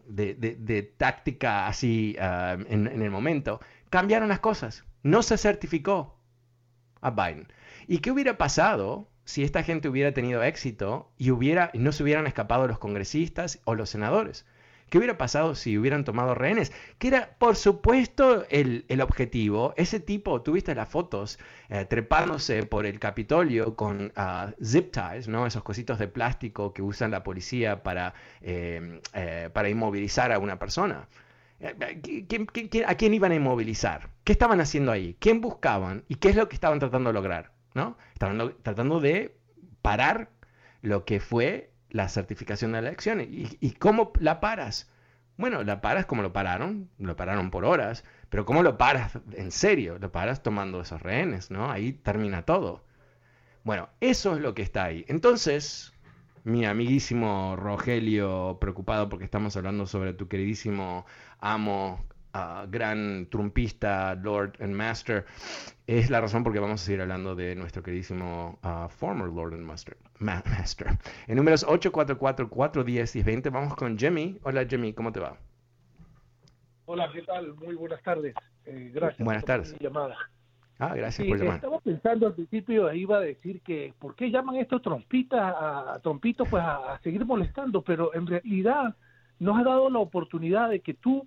de, 0.09 0.93
táctica 0.97 1.69
así 1.69 2.17
ah, 2.21 2.57
en, 2.69 2.89
en 2.89 3.01
el 3.01 3.13
momento, 3.13 3.61
cambiaron 3.91 4.29
las 4.29 4.41
cosas. 4.41 4.85
No 5.05 5.23
se 5.23 5.39
certificó 5.39 6.19
a 7.01 7.13
Biden. 7.13 7.47
¿Y 7.90 8.00
qué 8.00 8.11
hubiera 8.11 8.37
pasado 8.37 9.09
si 9.25 9.45
esta 9.45 9.62
gente 9.62 9.88
hubiera 9.88 10.12
tenido 10.12 10.42
éxito 10.42 11.11
y 11.16 11.30
hubiera, 11.30 11.71
no 11.73 11.90
se 11.90 12.02
hubieran 12.02 12.26
escapado 12.26 12.68
los 12.68 12.78
congresistas 12.78 13.61
o 13.64 13.75
los 13.75 13.88
senadores? 13.88 14.45
¿Qué 14.90 14.99
hubiera 14.99 15.16
pasado 15.16 15.54
si 15.54 15.78
hubieran 15.78 16.04
tomado 16.04 16.35
rehenes? 16.35 16.71
Que 16.99 17.09
era, 17.09 17.35
por 17.38 17.57
supuesto, 17.57 18.45
el, 18.50 18.85
objetivo. 19.00 19.73
Ese 19.78 20.00
tipo, 20.00 20.42
tuviste 20.42 20.75
las 20.75 20.90
fotos 20.90 21.38
eh, 21.71 21.87
trepándose 21.87 22.64
por 22.66 22.85
el 22.85 22.99
Capitolio 22.99 23.75
con 23.75 24.12
ah, 24.16 24.52
zip 24.62 24.92
ties, 24.92 25.26
¿no? 25.26 25.47
Esos 25.47 25.62
cositos 25.62 25.99
de 25.99 26.09
plástico 26.09 26.75
que 26.75 26.83
usan 26.83 27.11
la 27.11 27.23
policía 27.23 27.83
para, 27.83 28.12
eh, 28.42 29.00
eh, 29.14 29.49
para 29.50 29.71
inmovilizar 29.71 30.30
a 30.33 30.38
una 30.38 30.59
persona. 30.59 31.09
a 32.87 32.95
quién 32.97 33.14
iban 33.14 33.33
a 33.33 33.35
inmovilizar? 33.35 34.11
¿Qué 34.25 34.33
estaban 34.33 34.61
haciendo 34.61 34.92
ahí? 34.92 35.16
¿Quién 35.18 35.40
buscaban? 35.40 36.04
¿Y 36.07 36.16
qué 36.16 36.28
es 36.28 36.37
lo 36.37 36.50
que 36.50 36.54
estaban 36.54 36.80
tratando 36.80 37.09
de 37.11 37.14
lograr? 37.14 37.58
¿No? 37.75 37.97
tratando 38.17 39.01
de 39.01 39.37
parar 39.83 40.31
lo 40.83 41.05
que 41.05 41.21
fue 41.21 41.71
la 41.91 42.09
certificación 42.09 42.73
de 42.73 42.83
la 42.83 42.89
elección. 42.89 43.21
¿Y, 43.21 43.71
cómo 43.79 44.13
la 44.21 44.41
paras? 44.41 44.91
Bueno, 45.37 45.63
la 45.63 45.81
paras 45.81 46.07
como 46.07 46.23
lo 46.23 46.33
pararon, 46.33 46.91
lo 46.99 47.17
pararon 47.17 47.51
por 47.51 47.65
horas, 47.65 48.05
pero 48.29 48.45
¿cómo 48.45 48.63
lo 48.63 48.77
paras 48.77 49.19
en 49.33 49.53
serio? 49.53 49.99
Lo 49.99 50.11
paras 50.13 50.43
tomando 50.43 50.81
esos 50.81 51.01
rehenes, 51.01 51.51
¿no? 51.51 51.71
Ahí 51.71 51.93
termina 51.93 52.43
todo. 52.43 52.85
Bueno, 53.65 53.89
eso 54.01 54.35
es 54.35 54.41
lo 54.41 54.55
que 54.55 54.63
está 54.63 54.85
ahí. 54.85 55.05
Entonces, 55.09 55.93
mi 56.45 56.67
amiguísimo 56.67 57.57
Rogelio, 57.57 58.59
preocupado 58.61 59.09
porque 59.09 59.25
estamos 59.25 59.57
hablando 59.57 59.87
sobre 59.87 60.13
tu 60.15 60.29
queridísimo 60.29 61.07
amo 61.39 62.05
ah, 62.38 62.66
gran 62.68 63.26
trumpista, 63.30 64.14
Lord 64.14 64.52
and 64.61 64.75
Master, 64.75 65.26
es 65.87 66.11
la 66.11 66.21
razón 66.21 66.45
por 66.45 66.52
que 66.52 66.61
vamos 66.61 66.83
a 66.83 66.85
seguir 66.85 67.00
hablando 67.00 67.35
de 67.35 67.54
nuestro 67.54 67.83
queridísimo 67.83 68.59
ah, 68.62 68.88
former 68.88 69.28
Lord 69.28 69.54
and 69.54 69.64
Master. 69.64 69.97
Master. 70.18 70.88
En 71.26 71.37
números 71.37 71.64
844, 71.64 72.49
410 72.49 73.16
y 73.16 73.23
20 73.23 73.50
vamos 73.50 73.75
con 73.75 73.99
Jimmy. 73.99 74.38
Hola 74.42 74.64
Jimmy, 74.66 74.92
¿cómo 74.92 75.12
te 75.12 75.21
va? 75.21 75.37
Hola, 76.87 77.11
¿qué 77.12 77.23
tal? 77.23 77.54
Muy 77.54 77.75
buenas 77.75 78.02
tardes. 78.02 78.35
Eh, 78.64 78.90
gracias 78.95 79.25
buenas 79.25 79.45
tardes. 79.45 79.73
mi 79.73 79.87
llamada. 79.87 80.16
Ah, 80.78 80.95
gracias 80.95 81.26
por 81.28 81.38
llamar. 81.38 81.57
Estaba 81.57 81.80
pensando 81.80 82.26
al 82.28 82.35
principio, 82.35 82.92
iba 82.95 83.18
a 83.18 83.21
decir 83.21 83.61
que, 83.62 83.92
¿por 83.99 84.14
qué 84.14 84.30
llaman 84.30 84.57
estos 84.57 84.80
trompitas 84.80 85.40
a, 85.40 85.99
trompitos 86.02 86.49
pues 86.49 86.62
a, 86.64 86.99
seguir 87.02 87.25
molestando? 87.26 87.83
Pero 87.83 88.14
en 88.14 88.26
realidad 88.26 88.95
nos 89.38 89.59
ha 89.59 89.64
dado 89.64 89.90
la 89.90 89.99
oportunidad 89.99 90.71
de 90.71 90.80
que 90.80 90.95
tú 90.95 91.26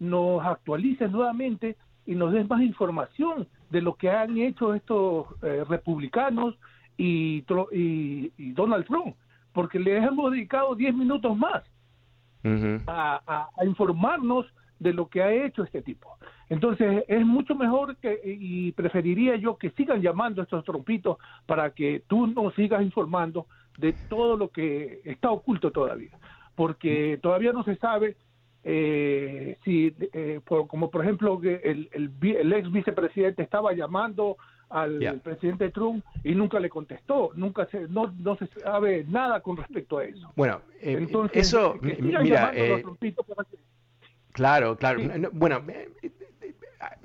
nos 0.00 0.44
actualices 0.44 1.10
nuevamente 1.10 1.76
y 2.06 2.14
nos 2.16 2.32
des 2.32 2.48
más 2.48 2.62
información 2.62 3.46
de 3.68 3.82
lo 3.82 3.94
que 3.94 4.10
han 4.10 4.36
hecho 4.38 4.74
estos 4.74 5.26
eh, 5.42 5.64
republicanos 5.68 6.56
y, 6.96 7.44
y, 7.72 8.52
Donald 8.52 8.84
Trump, 8.86 9.14
porque 9.52 9.78
les 9.78 10.02
hemos 10.04 10.32
dedicado 10.32 10.74
10 10.74 10.94
minutos 10.94 11.36
más 11.36 11.62
a, 12.86 13.48
a 13.56 13.64
informarnos 13.64 14.46
de 14.78 14.92
lo 14.92 15.08
que 15.08 15.22
ha 15.22 15.32
hecho 15.32 15.62
este 15.62 15.82
tipo. 15.82 16.16
Entonces 16.48 17.04
es 17.06 17.24
mucho 17.24 17.54
mejor 17.54 17.96
que 17.98 18.20
y 18.24 18.72
preferiría 18.72 19.36
yo 19.36 19.56
que 19.56 19.70
sigan 19.70 20.02
llamando 20.02 20.40
a 20.40 20.44
estos 20.44 20.64
trompitos 20.64 21.18
para 21.46 21.70
que 21.70 22.02
tú 22.08 22.26
nos 22.26 22.54
sigas 22.54 22.82
informando 22.82 23.46
de 23.78 23.92
todo 24.08 24.36
lo 24.36 24.48
que 24.48 25.00
está 25.04 25.30
oculto 25.30 25.70
todavía, 25.70 26.18
porque 26.56 27.18
todavía 27.22 27.52
no 27.52 27.62
se 27.62 27.76
sabe 27.76 28.16
eh, 28.64 29.56
si, 29.64 29.94
eh, 30.12 30.40
como 30.44 30.90
por 30.90 31.02
ejemplo 31.02 31.40
el, 31.42 31.88
el, 31.92 32.52
ex 32.52 32.70
vicepresidente 32.70 33.42
estaba 33.42 33.72
llamando 33.72 34.36
al 34.68 35.20
presidente 35.22 35.70
Trump 35.70 36.04
y 36.22 36.34
nunca 36.34 36.60
le 36.60 36.68
contestó, 36.70 37.32
nunca 37.34 37.66
se, 37.66 37.88
no, 37.88 38.14
no 38.18 38.36
se 38.36 38.46
sabe 38.46 39.04
nada 39.08 39.40
con 39.40 39.56
respecto 39.56 39.98
a 39.98 40.04
eso. 40.04 40.32
Bueno, 40.36 40.60
eh, 40.80 40.96
Entonces, 40.98 41.48
eso, 41.48 41.76
mira, 41.80 42.52
Claro, 44.32 44.76
claro. 44.76 45.00
Bueno, 45.32 45.62
eh, 45.68 45.90
eh, 46.02 46.10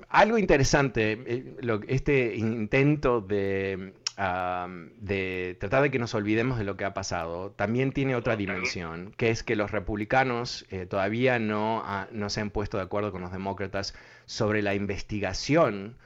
algo 0.08 0.38
interesante, 0.38 1.12
eh, 1.26 1.56
este 1.88 2.36
intento 2.36 3.20
de, 3.20 3.94
de 4.16 5.56
tratar 5.60 5.82
de 5.82 5.90
que 5.90 5.98
nos 5.98 6.14
olvidemos 6.14 6.58
de 6.58 6.64
lo 6.64 6.76
que 6.76 6.84
ha 6.84 6.94
pasado, 6.94 7.50
también 7.50 7.92
tiene 7.92 8.16
otra 8.16 8.36
dimensión, 8.36 9.12
que 9.16 9.30
es 9.30 9.42
que 9.42 9.56
los 9.56 9.70
republicanos 9.70 10.66
todavía 10.88 11.38
no, 11.38 11.84
no 12.12 12.30
se 12.30 12.40
han 12.40 12.50
puesto 12.50 12.78
de 12.78 12.84
acuerdo 12.84 13.12
con 13.12 13.20
los 13.20 13.32
demócratas 13.32 13.94
sobre 14.24 14.62
la 14.62 14.74
investigación 14.74 15.96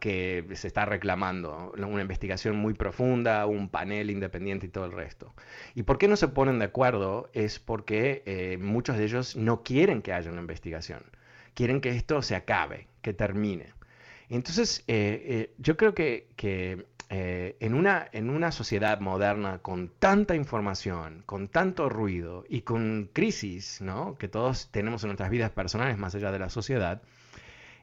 que 0.00 0.44
se 0.54 0.66
está 0.66 0.84
reclamando, 0.84 1.72
una 1.76 2.02
investigación 2.02 2.56
muy 2.56 2.74
profunda, 2.74 3.46
un 3.46 3.68
panel 3.68 4.10
independiente 4.10 4.66
y 4.66 4.68
todo 4.68 4.84
el 4.84 4.92
resto. 4.92 5.34
¿Y 5.74 5.84
por 5.84 5.98
qué 5.98 6.08
no 6.08 6.16
se 6.16 6.28
ponen 6.28 6.58
de 6.58 6.66
acuerdo? 6.66 7.30
Es 7.32 7.58
porque 7.58 8.22
eh, 8.26 8.58
muchos 8.60 8.98
de 8.98 9.04
ellos 9.04 9.36
no 9.36 9.62
quieren 9.62 10.02
que 10.02 10.12
haya 10.12 10.30
una 10.30 10.40
investigación, 10.40 11.02
quieren 11.54 11.80
que 11.80 11.90
esto 11.90 12.20
se 12.22 12.34
acabe, 12.34 12.88
que 13.00 13.14
termine. 13.14 13.72
Entonces, 14.28 14.84
eh, 14.88 15.22
eh, 15.26 15.54
yo 15.58 15.76
creo 15.76 15.94
que, 15.94 16.28
que 16.36 16.86
en, 17.14 17.74
una, 17.74 18.08
en 18.12 18.30
una 18.30 18.52
sociedad 18.52 19.00
moderna 19.00 19.58
con 19.58 19.90
tanta 19.98 20.34
información, 20.34 21.22
con 21.26 21.48
tanto 21.48 21.90
ruido 21.90 22.44
y 22.48 22.62
con 22.62 23.10
crisis 23.12 23.82
¿no? 23.82 24.16
que 24.16 24.28
todos 24.28 24.70
tenemos 24.70 25.02
en 25.04 25.08
nuestras 25.08 25.28
vidas 25.28 25.50
personales 25.50 25.98
más 25.98 26.14
allá 26.14 26.32
de 26.32 26.38
la 26.38 26.48
sociedad, 26.48 27.02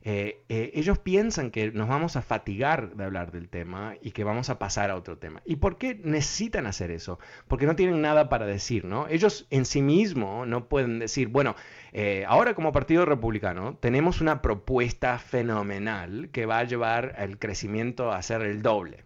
eh, 0.01 0.43
eh, 0.47 0.71
ellos 0.75 0.97
piensan 0.99 1.51
que 1.51 1.71
nos 1.71 1.89
vamos 1.89 2.15
a 2.15 2.21
fatigar 2.21 2.95
de 2.95 3.03
hablar 3.03 3.31
del 3.31 3.49
tema 3.49 3.95
y 4.01 4.11
que 4.11 4.23
vamos 4.23 4.49
a 4.49 4.57
pasar 4.57 4.89
a 4.91 4.95
otro 4.95 5.17
tema. 5.17 5.41
¿Y 5.45 5.57
por 5.57 5.77
qué 5.77 5.99
necesitan 6.03 6.67
hacer 6.67 6.91
eso? 6.91 7.19
Porque 7.47 7.65
no 7.65 7.75
tienen 7.75 8.01
nada 8.01 8.29
para 8.29 8.45
decir, 8.45 8.85
¿no? 8.85 9.07
Ellos 9.07 9.45
en 9.49 9.65
sí 9.65 9.81
mismos 9.81 10.47
no 10.47 10.69
pueden 10.69 10.99
decir, 10.99 11.27
bueno, 11.27 11.55
eh, 11.91 12.23
ahora 12.27 12.53
como 12.53 12.71
Partido 12.71 13.05
Republicano 13.05 13.75
tenemos 13.75 14.21
una 14.21 14.41
propuesta 14.41 15.19
fenomenal 15.19 16.29
que 16.31 16.45
va 16.45 16.59
a 16.59 16.63
llevar 16.63 17.15
el 17.17 17.37
crecimiento 17.37 18.11
a 18.11 18.21
ser 18.21 18.41
el 18.43 18.61
doble, 18.61 19.03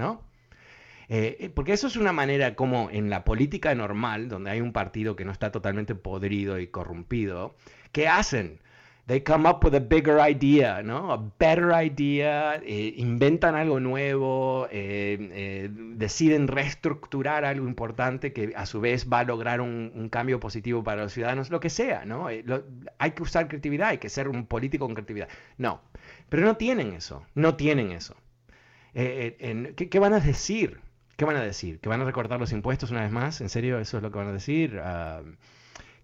¿no? 0.00 0.24
porque 1.54 1.72
eso 1.72 1.88
es 1.88 1.96
una 1.96 2.12
manera 2.12 2.54
como 2.54 2.88
en 2.88 3.10
la 3.10 3.24
política 3.24 3.74
normal, 3.74 4.28
donde 4.28 4.50
hay 4.50 4.60
un 4.60 4.72
partido 4.72 5.16
que 5.16 5.24
no 5.24 5.32
está 5.32 5.50
totalmente 5.50 5.96
podrido 5.96 6.60
y 6.60 6.68
corrompido, 6.68 7.56
¿qué 7.90 8.06
hacen? 8.06 8.60
They 9.10 9.22
come 9.22 9.48
up 9.48 9.64
with 9.64 9.74
a 9.74 9.80
bigger 9.80 10.20
idea, 10.20 10.84
¿no? 10.84 11.12
A 11.12 11.16
better 11.16 11.72
idea, 11.72 12.60
eh, 12.64 12.94
inventan 12.96 13.56
algo 13.56 13.80
nuevo, 13.80 14.68
eh, 14.70 15.18
eh, 15.32 15.68
deciden 15.72 16.46
reestructurar 16.46 17.44
algo 17.44 17.66
importante 17.66 18.32
que 18.32 18.52
a 18.54 18.66
su 18.66 18.80
vez 18.80 19.08
va 19.12 19.18
a 19.18 19.24
lograr 19.24 19.60
un, 19.60 20.08
cambio 20.10 20.38
positivo 20.38 20.84
para 20.84 21.02
los 21.02 21.12
ciudadanos, 21.12 21.50
lo 21.50 21.58
que 21.58 21.70
sea, 21.70 22.04
¿no? 22.04 22.28
hay 22.28 23.10
que 23.10 23.22
usar 23.24 23.48
creatividad, 23.48 23.88
hay 23.88 23.98
que 23.98 24.08
ser 24.08 24.28
un 24.28 24.46
político 24.46 24.86
con 24.86 24.94
creatividad. 24.94 25.28
No, 25.58 25.80
pero 26.28 26.44
no 26.44 26.56
tienen 26.56 26.92
eso, 26.92 27.26
no 27.34 27.56
tienen 27.56 27.90
eso. 27.90 28.14
¿Qué, 28.94 29.98
van 30.00 30.12
a 30.12 30.20
decir? 30.20 30.80
¿Qué 31.16 31.24
van 31.24 31.36
a 31.36 31.42
decir? 31.42 31.80
¿Que 31.80 31.88
van 31.88 32.00
a 32.00 32.04
recortar 32.04 32.40
los 32.40 32.52
impuestos 32.52 32.90
una 32.90 33.02
vez 33.02 33.12
más? 33.12 33.40
¿En 33.40 33.48
serio 33.48 33.78
eso 33.78 33.98
es 33.98 34.02
lo 34.02 34.10
que 34.10 34.18
van 34.18 34.28
a 34.28 34.32
decir? 34.32 34.80
Ah, 34.82 35.22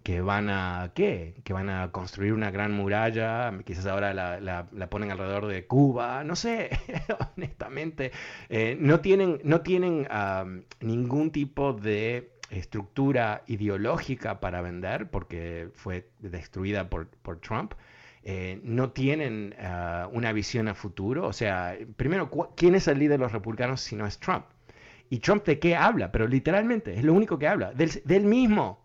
que 0.07 0.21
van 0.21 0.51
a, 0.51 0.93
¿qué? 0.95 1.35
Que 1.43 1.53
van 1.53 1.69
a 1.69 1.91
construir 1.91 2.33
una 2.33 2.53
gran 2.53 2.71
muralla, 2.71 3.53
quizás 3.65 3.87
ahora 3.87 4.15
la, 4.15 4.39
la, 4.41 4.89
ponen 4.89 5.11
alrededor 5.11 5.49
de 5.49 5.67
Cuba, 5.67 6.23
no 6.23 6.37
sé, 6.37 6.71
honestamente, 7.37 8.13
eh, 8.49 8.77
no 8.79 9.01
tienen, 9.01 9.41
no 9.43 9.63
tienen 9.63 10.07
ningún 10.79 11.33
tipo 11.33 11.73
de 11.73 12.31
estructura 12.51 13.43
ideológica 13.49 14.39
para 14.39 14.61
vender, 14.61 15.11
porque 15.11 15.71
fue 15.75 16.09
destruida 16.21 16.89
por, 16.89 17.09
por 17.09 17.41
Trump. 17.41 17.75
Eh, 18.29 18.59
no 18.65 18.91
tienen 18.91 19.55
ah, 19.61 20.09
una 20.11 20.33
visión 20.33 20.67
a 20.67 20.75
futuro. 20.75 21.29
O 21.29 21.33
sea, 21.33 21.79
primero, 21.97 22.29
¿quién 22.57 22.75
es 22.75 22.89
el 22.89 22.99
líder 22.99 23.19
de 23.21 23.25
los 23.25 23.31
republicanos 23.31 23.81
si 23.81 23.95
no 23.95 24.05
es 24.05 24.19
Trump? 24.19 24.47
¿Y 25.11 25.21
Trump 25.21 25.45
de 25.45 25.61
qué 25.61 25.77
habla? 25.77 26.11
Pero 26.11 26.27
literalmente, 26.27 26.95
es 26.95 27.05
lo 27.05 27.15
único 27.15 27.39
que 27.39 27.47
habla, 27.47 27.73
del, 27.73 28.25
mismo. 28.25 28.85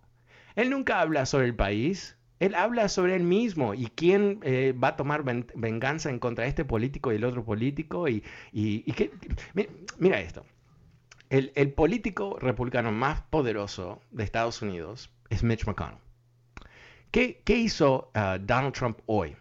Él 0.55 0.69
nunca 0.69 1.01
habla 1.01 1.25
sobre 1.25 1.47
el 1.47 1.55
país, 1.55 2.15
él 2.39 2.53
habla 2.53 2.87
sobre 2.87 3.15
él 3.15 3.23
mismo 3.23 3.73
y 3.73 3.87
quién 3.87 4.41
eh, 4.43 4.73
va 4.73 4.89
a 4.89 4.95
tomar 4.95 5.23
venganza 5.23 6.11
en 6.11 6.19
contra 6.19 6.43
de 6.43 6.49
este 6.49 6.63
político 6.63 7.11
y 7.11 7.15
el 7.15 7.23
otro 7.23 7.43
político. 7.43 8.07
Y, 8.07 8.23
mira, 9.97 10.21
esto. 10.21 10.45
El, 11.31 11.73
político 11.73 12.37
republicano 12.39 12.91
más 12.91 13.23
poderoso 13.23 14.03
de 14.11 14.23
Estados 14.23 14.61
Unidos 14.61 15.09
es 15.31 15.41
Mitch 15.41 15.65
McConnell. 15.65 15.97
¿Qué, 17.11 17.41
hizo 17.47 18.11
uh, 18.15 18.39
Donald 18.39 18.73
Trump 18.73 18.99
hoy? 19.05 19.35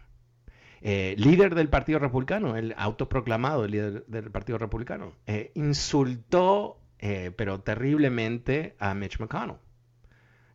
Eh, 0.81 1.15
líder 1.17 1.55
del 1.55 1.69
Partido 1.69 1.99
Republicano, 1.99 2.55
el 2.55 2.73
autoproclamado 2.77 3.67
líder 3.67 4.05
del 4.07 4.31
Partido 4.31 4.57
Republicano, 4.57 5.13
eh, 5.27 5.51
insultó, 5.55 6.79
pero 7.35 7.61
terriblemente, 7.61 8.75
a 8.79 8.93
Mitch 8.93 9.19
McConnell. 9.19 9.57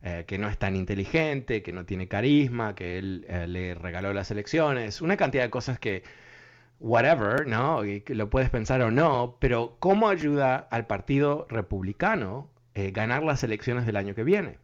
Eh, 0.03 0.25
que 0.27 0.37
no 0.37 0.47
es 0.47 0.57
tan 0.59 0.75
inteligente, 0.75 1.63
que 1.63 1.73
no 1.73 1.85
tiene 1.85 2.07
carisma, 2.07 2.75
que 2.75 2.99
él 2.99 3.25
eh, 3.27 3.47
le 3.47 3.73
regaló 3.73 4.13
las 4.13 4.29
elecciones, 4.29 5.01
una 5.01 5.17
cantidad 5.17 5.43
de 5.43 5.49
cosas 5.49 5.79
que, 5.79 6.03
whatever, 6.79 7.47
¿no? 7.47 7.83
Y 7.83 8.01
que 8.01 8.15
lo 8.15 8.29
puedes 8.29 8.49
pensar 8.49 8.81
o 8.83 8.91
no, 8.91 9.37
pero 9.39 9.75
¿cómo 9.79 10.07
ayuda 10.07 10.55
al 10.57 10.87
Partido 10.87 11.47
Republicano 11.49 12.49
eh, 12.75 12.91
ganar 12.91 13.23
las 13.23 13.43
elecciones 13.43 13.85
del 13.87 13.97
año 13.97 14.15
que 14.15 14.23
viene? 14.23 14.59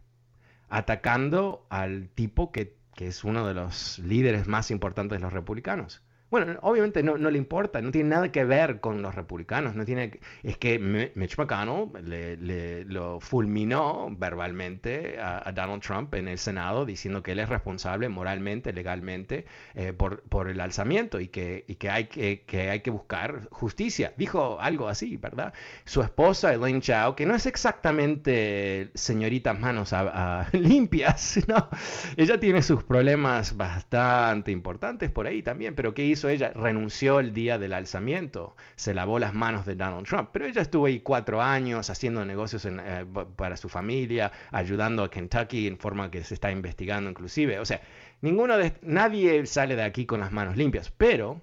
Atacando 0.68 1.66
al 1.70 2.08
tipo 2.08 2.52
que, 2.52 2.76
que 2.94 3.08
es 3.08 3.24
uno 3.24 3.46
de 3.46 3.54
los 3.54 3.98
líderes 3.98 4.46
más 4.46 4.70
importantes 4.70 5.18
de 5.18 5.22
los 5.22 5.32
republicanos. 5.32 6.03
Bueno, 6.34 6.58
obviamente 6.62 7.04
no, 7.04 7.16
no, 7.16 7.30
le 7.30 7.38
importa, 7.38 7.80
no 7.80 7.92
tiene 7.92 8.08
nada 8.08 8.32
que 8.32 8.44
ver 8.44 8.80
con 8.80 9.02
los 9.02 9.14
republicanos, 9.14 9.76
no 9.76 9.84
tiene, 9.84 10.18
es 10.42 10.58
que 10.58 10.80
Mitch 10.80 11.38
McConnell 11.38 11.90
le, 12.02 12.84
lo 12.86 13.20
fulminó 13.20 14.08
verbalmente 14.10 15.16
a, 15.20 15.52
Donald 15.52 15.80
Trump 15.80 16.12
en 16.14 16.26
el 16.26 16.38
Senado 16.38 16.86
diciendo 16.86 17.22
que 17.22 17.30
él 17.30 17.38
es 17.38 17.48
responsable 17.48 18.08
moralmente, 18.08 18.72
legalmente 18.72 19.44
eh, 19.76 19.92
por, 19.92 20.48
el 20.50 20.60
alzamiento 20.60 21.20
y, 21.20 21.28
que, 21.28 21.64
hay 21.88 22.06
que, 22.08 22.90
buscar 22.90 23.48
justicia. 23.52 24.12
Dijo 24.16 24.58
algo 24.60 24.88
así, 24.88 25.16
¿verdad? 25.16 25.54
Su 25.84 26.02
esposa, 26.02 26.52
Elaine 26.52 26.80
Chao, 26.80 27.14
que 27.14 27.26
no 27.26 27.36
es 27.36 27.46
exactamente 27.46 28.90
señorita 28.94 29.54
manos 29.54 29.94
limpias, 30.52 31.44
¿no? 31.46 31.68
Ella 32.16 32.40
tiene 32.40 32.60
sus 32.60 32.82
problemas 32.82 33.56
bastante 33.56 34.50
importantes 34.50 35.12
por 35.12 35.28
ahí 35.28 35.40
también, 35.40 35.76
pero 35.76 35.94
¿qué 35.94 36.04
hizo? 36.04 36.23
Ella? 36.28 36.52
Renunció 36.54 37.20
el 37.20 37.32
día 37.32 37.58
del 37.58 37.72
alzamiento, 37.72 38.56
se 38.76 38.94
lavó 38.94 39.18
las 39.18 39.34
manos 39.34 39.66
de 39.66 39.74
Donald 39.74 40.06
Trump, 40.06 40.30
pero 40.32 40.46
ella 40.46 40.62
estuvo 40.62 40.86
ahí 40.86 41.00
cuatro 41.00 41.42
años 41.42 41.90
haciendo 41.90 42.24
negocios 42.24 42.64
eh, 42.66 43.06
para 43.36 43.56
su 43.56 43.68
familia, 43.68 44.32
ayudando 44.50 45.04
a 45.04 45.10
Kentucky 45.10 45.66
en 45.66 45.78
forma 45.78 46.10
que 46.10 46.24
se 46.24 46.34
está 46.34 46.50
investigando 46.50 47.10
inclusive. 47.10 47.58
O 47.58 47.64
sea, 47.64 47.80
ninguno 48.20 48.56
de, 48.56 48.74
nadie 48.82 49.46
sale 49.46 49.76
de 49.76 49.82
aquí 49.82 50.06
con 50.06 50.20
las 50.20 50.32
manos 50.32 50.56
limpias, 50.56 50.90
pero 50.90 51.40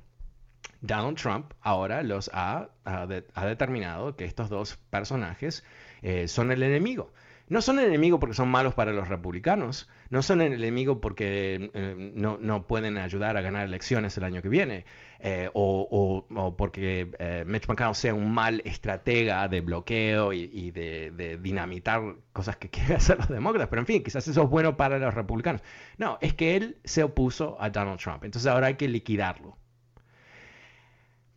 Donald 0.82 1.18
Trump 1.18 1.54
ahora 1.62 2.04
los 2.04 2.30
ha, 2.34 2.70
ha, 2.86 3.06
determinado 3.46 4.16
que 4.16 4.26
estos 4.26 4.50
dos 4.50 4.78
personajes 4.90 5.64
eh, 6.02 6.28
son 6.28 6.52
el 6.52 6.64
enemigo. 6.64 7.14
No 7.48 7.62
son 7.62 7.80
el 7.80 7.86
enemigo 7.86 8.20
porque 8.20 8.34
son 8.34 8.50
malos 8.50 8.74
para 8.74 8.94
los 8.94 9.10
republicanos, 9.10 9.90
no 10.12 10.22
son 10.22 10.42
el 10.42 10.54
enemigo 10.54 11.02
porque 11.02 11.72
eh, 11.74 12.12
no, 12.14 12.68
pueden 12.68 12.98
ayudar 12.98 13.38
a 13.38 13.42
ganar 13.42 13.66
elecciones 13.66 14.16
el 14.18 14.26
año 14.26 14.42
que 14.42 14.50
viene, 14.50 14.86
eh, 15.20 15.50
o, 15.54 16.54
porque 16.58 17.44
Mitch 17.48 17.68
McConnell 17.68 17.96
sea 17.96 18.14
un 18.14 18.32
mal 18.32 18.62
estratega 18.66 19.48
de 19.48 19.62
bloqueo 19.62 20.34
y, 20.34 20.72
de, 20.72 21.12
de, 21.12 21.38
dinamitar 21.38 22.02
cosas 22.34 22.58
que 22.58 22.70
quieren 22.70 22.98
hacer 22.98 23.18
los 23.18 23.30
demócratas, 23.30 23.70
pero 23.70 23.82
en 23.82 23.88
fin, 23.88 24.04
quizás 24.04 24.28
eso 24.28 24.44
es 24.44 24.50
bueno 24.50 24.78
para 24.78 25.00
los 25.00 25.14
republicanos. 25.14 25.62
No, 25.98 26.18
es 26.22 26.34
que 26.34 26.58
él 26.58 26.78
se 26.84 27.04
opuso 27.04 27.58
a 27.60 27.70
Donald 27.70 28.00
Trump, 28.00 28.26
entonces 28.26 28.52
ahora 28.52 28.68
hay 28.68 28.76
que 28.76 28.88
liquidarlo. 28.88 29.61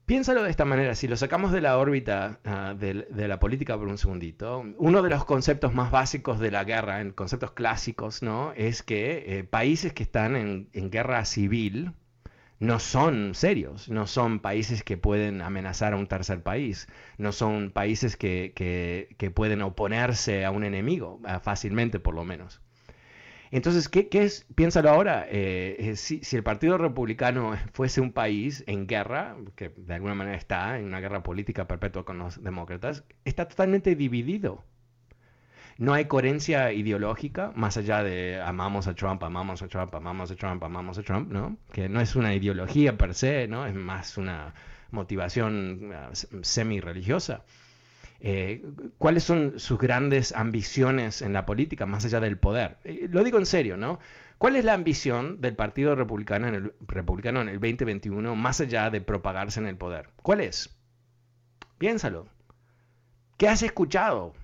Piénsalo 0.07 0.43
de 0.43 0.51
esta 0.51 0.67
manera, 0.67 0.95
si 0.95 1.09
lo 1.09 1.17
sacamos 1.17 1.51
de 1.51 1.63
la 1.63 1.79
órbita 1.79 2.39
ah, 2.45 2.75
de, 2.79 3.07
la 3.27 3.41
política 3.41 3.79
por 3.79 3.89
un 3.89 3.97
segundito, 3.97 4.63
uno 4.77 5.01
de 5.01 5.09
los 5.09 5.25
conceptos 5.25 5.73
más 5.73 5.91
básicos 5.91 6.39
de 6.39 6.51
la 6.51 6.65
guerra, 6.65 7.01
en 7.01 7.13
conceptos 7.13 7.53
clásicos, 7.53 8.23
¿no? 8.23 8.53
es 8.53 8.83
que 8.83 9.39
eh, 9.39 9.45
países 9.45 9.95
que 9.95 10.03
están 10.03 10.37
en, 10.37 10.91
guerra 10.91 11.25
civil 11.25 11.93
no 12.59 12.81
son 12.81 13.35
serios, 13.35 13.89
no 13.89 14.07
son 14.07 14.41
países 14.41 14.85
que 14.85 14.99
pueden 14.99 15.41
amenazar 15.41 15.95
a 15.95 15.97
un 15.97 16.07
tercer 16.07 16.43
país, 16.43 16.87
no 17.17 17.33
son 17.33 17.71
países 17.71 18.19
que, 18.19 18.53
pueden 19.35 19.63
oponerse 19.63 20.45
a 20.45 20.51
un 20.51 20.65
enemigo, 20.65 21.19
ah, 21.25 21.41
fácilmente 21.41 21.99
por 21.99 22.15
lo 22.15 22.25
menos. 22.25 22.61
Entonces, 23.55 23.89
¿qué, 23.89 24.09
es? 24.11 24.47
Piénsalo 24.57 24.91
ahora, 24.91 25.29
eh, 25.31 25.77
eh, 25.79 25.95
si, 25.95 26.21
el 26.33 26.43
Partido 26.43 26.77
Republicano 26.77 27.57
fuese 27.73 28.01
un 28.01 28.13
país 28.13 28.65
en 28.67 28.89
guerra, 28.89 29.37
que 29.55 29.69
de 29.69 29.95
alguna 29.95 30.17
manera 30.17 30.37
está 30.37 30.77
en 30.77 30.87
una 30.87 30.99
guerra 30.99 31.23
política 31.23 31.69
perpetua 31.69 32.05
con 32.05 32.19
los 32.19 32.43
demócratas, 32.43 33.05
está 33.25 33.47
totalmente 33.47 33.95
dividido. 33.95 34.65
No 35.79 35.95
hay 35.95 36.07
coherencia 36.07 36.73
ideológica, 36.73 37.53
más 37.55 37.77
allá 37.77 38.03
de 38.03 38.41
amamos 38.41 38.89
a 38.89 38.95
Trump, 38.97 39.23
amamos 39.23 39.63
a 39.63 39.69
Trump, 39.69 39.95
amamos 39.95 40.33
a 40.33 40.35
Trump, 40.35 40.65
amamos 40.65 40.99
a 40.99 41.03
Trump, 41.05 41.31
¿no? 41.31 41.57
Que 41.71 41.89
no 41.89 42.01
es 42.01 42.17
una 42.17 42.35
ideología 42.35 42.99
per 42.99 43.15
se, 43.15 43.47
¿no? 43.47 43.67
Es 43.67 43.75
más 43.77 44.19
una 44.19 44.53
motivación 44.91 45.93
ah, 45.95 46.11
semi-religiosa. 46.43 47.45
Eh, 48.21 48.65
¿Cuáles 48.99 49.25
son 49.25 49.59
sus 49.59 49.79
grandes 49.79 50.33
ambiciones 50.33 51.21
en 51.23 51.33
la 51.33 51.45
política, 51.45 51.87
más 51.87 52.05
allá 52.05 52.21
del 52.21 52.39
poder? 52.39 52.79
Eh, 52.85 53.09
lo 53.11 53.23
digo 53.23 53.39
en 53.39 53.47
serio, 53.47 53.77
¿no? 53.77 53.99
¿Cuál 54.39 54.57
es 54.57 54.65
la 54.65 54.75
ambición 54.75 55.41
del 55.41 55.55
Partido 55.55 55.95
Republicano 55.95 56.49
en, 56.49 56.55
el, 56.55 56.75
Republicano 56.87 57.41
en 57.41 57.49
el 57.49 57.61
2021, 57.61 58.35
más 58.35 58.61
allá 58.61 58.91
de 58.91 59.01
propagarse 59.01 59.61
en 59.61 59.67
el 59.67 59.77
poder? 59.77 60.11
¿Cuál 60.17 60.41
es? 60.41 60.77
Piénsalo. 61.79 62.27
¿Qué 63.37 63.49
has 63.49 63.63
escuchado? 63.63 64.35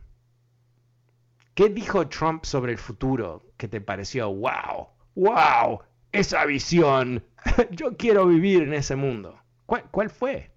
¿Qué 1.55 1.69
dijo 1.69 2.09
Trump 2.09 2.45
sobre 2.45 2.73
el 2.73 2.79
futuro 2.79 3.45
que 3.57 3.69
te 3.69 3.81
pareció, 3.81 4.33
wow, 4.33 4.89
wow, 5.15 5.81
esa 6.13 6.45
visión, 6.45 7.25
yo 7.71 7.97
quiero 7.97 8.27
vivir 8.27 8.63
en 8.63 8.75
ese 8.75 8.97
mundo? 8.97 9.39
¿Cuál, 9.67 9.85
cuál 9.91 10.11
fue? 10.11 10.51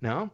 ¿No? 0.00 0.32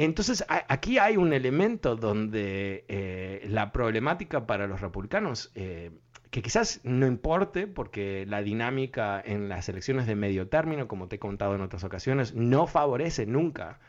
Entonces, 0.00 0.44
aquí 0.48 0.98
hay 0.98 1.16
un 1.16 1.32
elemento 1.32 1.96
donde 1.96 2.84
eh, 2.86 3.44
la 3.48 3.72
problemática 3.72 4.46
para 4.46 4.68
los 4.68 4.80
republicanos, 4.80 5.50
eh, 5.56 5.90
que 6.30 6.40
quizás 6.40 6.80
no 6.84 7.04
importe, 7.04 7.66
porque 7.66 8.24
la 8.24 8.40
dinámica 8.40 9.20
en 9.20 9.48
las 9.48 9.68
elecciones 9.68 10.06
de 10.06 10.14
medio 10.14 10.46
término, 10.46 10.86
como 10.86 11.08
te 11.08 11.16
he 11.16 11.18
contado 11.18 11.56
en 11.56 11.62
otras 11.62 11.82
ocasiones, 11.82 12.32
no 12.32 12.68
favorece 12.68 13.26
nunca 13.26 13.80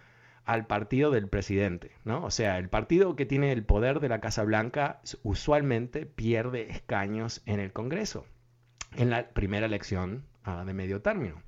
al 0.46 0.66
partido 0.66 1.12
del 1.12 1.28
presidente, 1.28 1.92
¿no? 2.06 2.24
O 2.24 2.32
sea, 2.32 2.58
el 2.58 2.70
partido 2.70 3.16
que 3.16 3.28
tiene 3.28 3.52
el 3.52 3.64
poder 3.64 4.00
de 4.00 4.10
la 4.10 4.20
Casa 4.20 4.44
Blanca 4.44 5.02
usualmente 5.22 6.08
pierde 6.08 6.72
escaños 6.72 7.44
en 7.46 7.60
el 7.60 7.72
Congreso, 7.72 8.26
en 8.96 9.12
la 9.12 9.30
primera 9.30 9.68
elección 9.68 10.26
ah, 10.44 10.64
de 10.66 10.74
medio 10.74 11.04
término. 11.04 11.44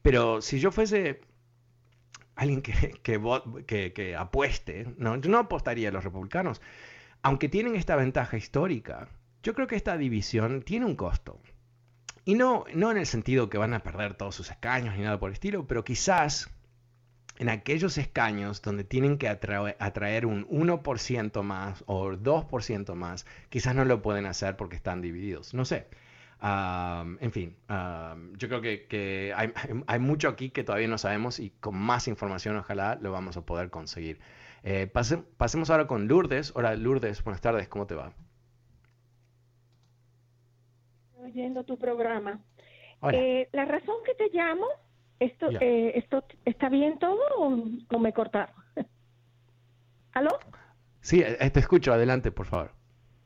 Pero 0.00 0.40
si 0.40 0.60
yo 0.60 0.72
fuese 0.72 1.20
alguien 2.36 2.62
que, 3.66 3.92
que, 3.92 4.16
apueste, 4.16 4.86
¿no? 4.98 5.16
yo 5.16 5.30
no 5.30 5.38
apostaría 5.38 5.88
a 5.88 5.92
los 5.92 6.04
republicanos, 6.04 6.62
aunque 7.22 7.48
tienen 7.48 7.74
esta 7.74 7.96
ventaja 7.96 8.36
histórica, 8.36 9.08
yo 9.42 9.54
creo 9.54 9.66
que 9.66 9.76
esta 9.76 9.96
división 9.96 10.62
tiene 10.62 10.86
un 10.86 10.94
costo. 10.94 11.40
Y 12.24 12.34
no, 12.34 12.64
no 12.74 12.90
en 12.90 12.98
el 12.98 13.06
sentido 13.06 13.48
que 13.48 13.58
van 13.58 13.74
a 13.74 13.80
perder 13.80 14.14
todos 14.14 14.34
sus 14.34 14.50
escaños 14.50 14.96
ni 14.96 15.04
nada 15.04 15.18
por 15.18 15.30
el 15.30 15.34
estilo, 15.34 15.66
pero 15.66 15.84
quizás 15.84 16.50
en 17.38 17.48
aquellos 17.48 17.98
escaños 17.98 18.62
donde 18.62 18.84
tienen 18.84 19.18
que 19.18 19.28
atraer, 19.28 20.26
un 20.26 20.48
1% 20.48 21.42
más 21.42 21.84
o 21.86 22.10
2% 22.10 22.94
más, 22.94 23.26
quizás 23.48 23.74
no 23.74 23.84
lo 23.84 24.02
pueden 24.02 24.26
hacer 24.26 24.56
porque 24.56 24.76
están 24.76 25.02
divididos. 25.02 25.54
No 25.54 25.64
sé 25.64 25.86
en 26.42 27.32
fin, 27.32 27.56
yo 28.36 28.48
creo 28.48 28.60
que, 28.60 29.32
hay, 29.34 29.98
mucho 29.98 30.28
aquí 30.28 30.50
que 30.50 30.64
todavía 30.64 30.88
no 30.88 30.98
sabemos 30.98 31.40
y 31.40 31.50
con 31.50 31.76
más 31.76 32.08
información 32.08 32.56
ojalá 32.56 32.98
lo 33.00 33.12
vamos 33.12 33.36
a 33.36 33.44
poder 33.44 33.70
conseguir. 33.70 34.18
Eh, 34.62 34.88
pasemos 34.88 35.70
ahora 35.70 35.86
con 35.86 36.08
Lourdes. 36.08 36.52
Hola 36.56 36.74
Lourdes, 36.74 37.22
buenas 37.22 37.40
tardes, 37.40 37.68
¿cómo 37.68 37.86
te 37.86 37.94
va? 37.94 38.12
Oyendo 41.22 41.64
tu 41.64 41.78
programa. 41.78 42.40
Eh, 43.12 43.48
la 43.52 43.64
razón 43.64 43.96
que 44.04 44.14
te 44.14 44.28
llamo, 44.32 44.66
esto, 45.20 45.48
eh, 45.60 45.92
esto 45.96 46.24
¿está 46.44 46.68
bien 46.68 46.98
todo 46.98 47.20
o, 47.38 47.98
me 47.98 48.12
cortaron? 48.12 48.54
¿Aló? 50.12 50.38
Sí, 51.00 51.22
te 51.22 51.60
escucho, 51.60 51.92
adelante, 51.92 52.32
por 52.32 52.46
favor. 52.46 52.72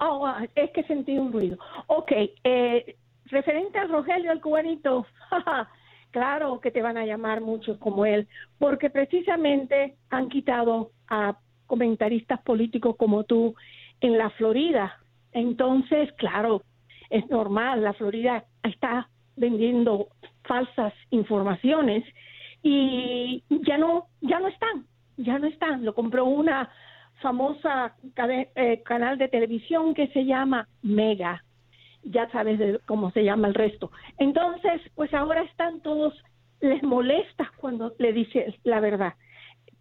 Oh, 0.00 0.26
ah, 0.26 0.46
es 0.54 0.70
que 0.70 0.82
sentí 0.84 1.16
un 1.18 1.32
ruido. 1.32 1.58
Ok, 1.86 2.12
eh, 2.44 2.96
referente 3.30 3.78
al 3.78 3.88
Rogelio, 3.88 4.32
el 4.32 4.40
cubanito, 4.40 5.06
claro 6.10 6.60
que 6.60 6.70
te 6.70 6.82
van 6.82 6.98
a 6.98 7.06
llamar 7.06 7.40
muchos 7.40 7.78
como 7.78 8.04
él, 8.04 8.28
porque 8.58 8.90
precisamente 8.90 9.96
han 10.10 10.28
quitado 10.28 10.90
a 11.08 11.36
comentaristas 11.66 12.40
políticos 12.42 12.96
como 12.96 13.24
tú 13.24 13.54
en 14.00 14.18
la 14.18 14.30
Florida. 14.30 14.98
Entonces, 15.32 16.12
claro, 16.14 16.62
es 17.10 17.28
normal, 17.28 17.82
la 17.82 17.92
Florida 17.92 18.44
está 18.62 19.08
vendiendo 19.36 20.08
falsas 20.44 20.92
informaciones 21.10 22.04
y 22.62 23.42
ya 23.48 23.78
no, 23.78 24.06
ya 24.20 24.40
no 24.40 24.48
están, 24.48 24.86
ya 25.16 25.38
no 25.38 25.46
están. 25.46 25.84
Lo 25.84 25.94
compró 25.94 26.24
una 26.24 26.68
famosa 27.22 27.94
eh, 28.54 28.82
canal 28.84 29.18
de 29.18 29.28
televisión 29.28 29.94
que 29.94 30.08
se 30.08 30.24
llama 30.24 30.66
Mega 30.82 31.44
ya 32.02 32.30
sabes 32.30 32.80
cómo 32.86 33.10
se 33.10 33.24
llama 33.24 33.48
el 33.48 33.54
resto. 33.54 33.90
Entonces, 34.18 34.80
pues 34.94 35.12
ahora 35.14 35.42
están 35.42 35.80
todos, 35.80 36.14
les 36.60 36.82
molesta 36.82 37.52
cuando 37.56 37.92
le 37.98 38.12
dices 38.12 38.54
la 38.64 38.80
verdad. 38.80 39.14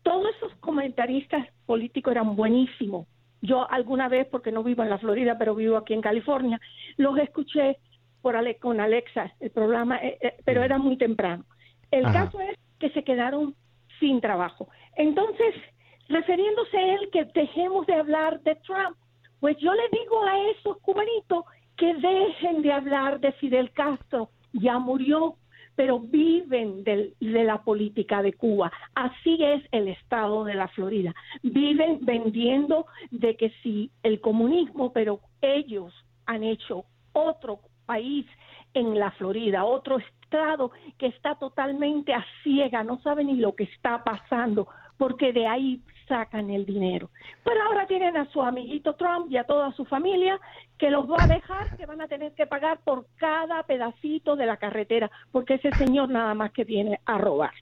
Todos 0.03 0.27
esos 0.37 0.55
comentaristas 0.55 1.47
políticos 1.65 2.11
eran 2.11 2.35
buenísimos. 2.35 3.07
Yo 3.41 3.69
alguna 3.69 4.09
vez, 4.09 4.27
porque 4.27 4.51
no 4.51 4.63
vivo 4.63 4.83
en 4.83 4.89
la 4.89 4.97
Florida, 4.97 5.37
pero 5.37 5.55
vivo 5.55 5.77
aquí 5.77 5.93
en 5.93 6.01
California, 6.01 6.59
los 6.97 7.17
escuché 7.17 7.77
por 8.21 8.35
con 8.59 8.81
Alexa, 8.81 9.33
el 9.39 9.51
programa, 9.51 9.97
eh, 9.97 10.17
eh, 10.21 10.35
pero 10.43 10.61
era 10.63 10.77
muy 10.77 10.97
temprano. 10.97 11.45
El 11.89 12.03
caso 12.03 12.39
es 12.41 12.57
que 12.79 12.89
se 12.91 13.03
quedaron 13.03 13.55
sin 13.99 14.21
trabajo. 14.21 14.67
Entonces, 14.95 15.55
refiriéndose 16.09 16.77
a 16.77 16.93
él 16.95 17.09
que 17.11 17.25
dejemos 17.33 17.87
de 17.87 17.95
hablar 17.95 18.41
de 18.41 18.55
Trump, 18.55 18.97
pues 19.39 19.57
yo 19.57 19.73
le 19.73 19.83
digo 19.91 20.23
a 20.23 20.49
esos 20.51 20.77
cubanitos 20.79 21.45
que 21.79 21.93
dejen 21.93 22.61
de 22.61 22.73
hablar 22.73 23.19
de 23.21 23.31
Fidel 23.33 23.71
Castro, 23.71 24.29
ya 24.51 24.77
murió, 24.77 25.35
pero 25.75 25.99
viven 25.99 26.83
de, 26.83 27.15
la 27.21 27.63
política 27.63 28.21
de 28.21 28.33
Cuba. 28.33 28.69
Así 28.93 29.41
es 29.41 29.63
el 29.71 29.87
estado 29.87 30.43
de 30.43 30.55
la 30.55 30.67
Florida. 30.67 31.15
Viven 31.41 31.99
vendiendo 32.01 32.85
de 33.11 33.37
que 33.37 33.51
sí 33.63 33.91
el 34.03 34.19
comunismo, 34.19 34.91
pero 34.91 35.21
ellos 35.41 35.93
han 36.25 36.43
hecho 36.43 36.83
otro 37.13 37.61
país 37.85 38.25
en 38.73 38.99
la 38.99 39.11
Florida, 39.11 39.63
otro 39.63 39.99
estado 39.99 40.71
que 40.97 41.07
está 41.07 41.35
totalmente 41.35 42.13
a 42.13 42.25
ciega, 42.43 42.83
no 42.83 42.99
sabe 43.01 43.23
ni 43.23 43.37
lo 43.37 43.55
que 43.55 43.63
está 43.63 44.03
pasando, 44.03 44.67
porque 44.97 45.31
de 45.31 45.47
ahí 45.47 45.81
sacan 46.09 46.49
el 46.49 46.65
dinero. 46.65 47.09
Pero 47.45 47.63
ahora 47.63 47.87
tienen 47.87 48.17
a 48.17 48.29
su 48.31 48.41
amiguito 48.41 48.95
Trump 48.95 49.31
y 49.31 49.37
a 49.37 49.45
toda 49.45 49.71
su 49.73 49.85
familia 49.85 50.37
que 50.77 50.89
los 50.89 51.09
va 51.09 51.23
a 51.23 51.27
dejar, 51.27 51.77
que 51.77 51.85
van 51.85 52.01
a 52.01 52.07
tener 52.09 52.33
que 52.33 52.45
pagar 52.45 52.79
por 52.83 53.05
cada 53.15 53.63
pedacito 53.63 54.35
de 54.35 54.45
la 54.45 54.57
carretera, 54.57 55.09
porque 55.31 55.53
ese 55.53 55.71
señor 55.77 56.09
nada 56.09 56.33
más 56.33 56.51
que 56.51 56.65
viene 56.65 56.99
a 57.05 57.17
robar. 57.17 57.53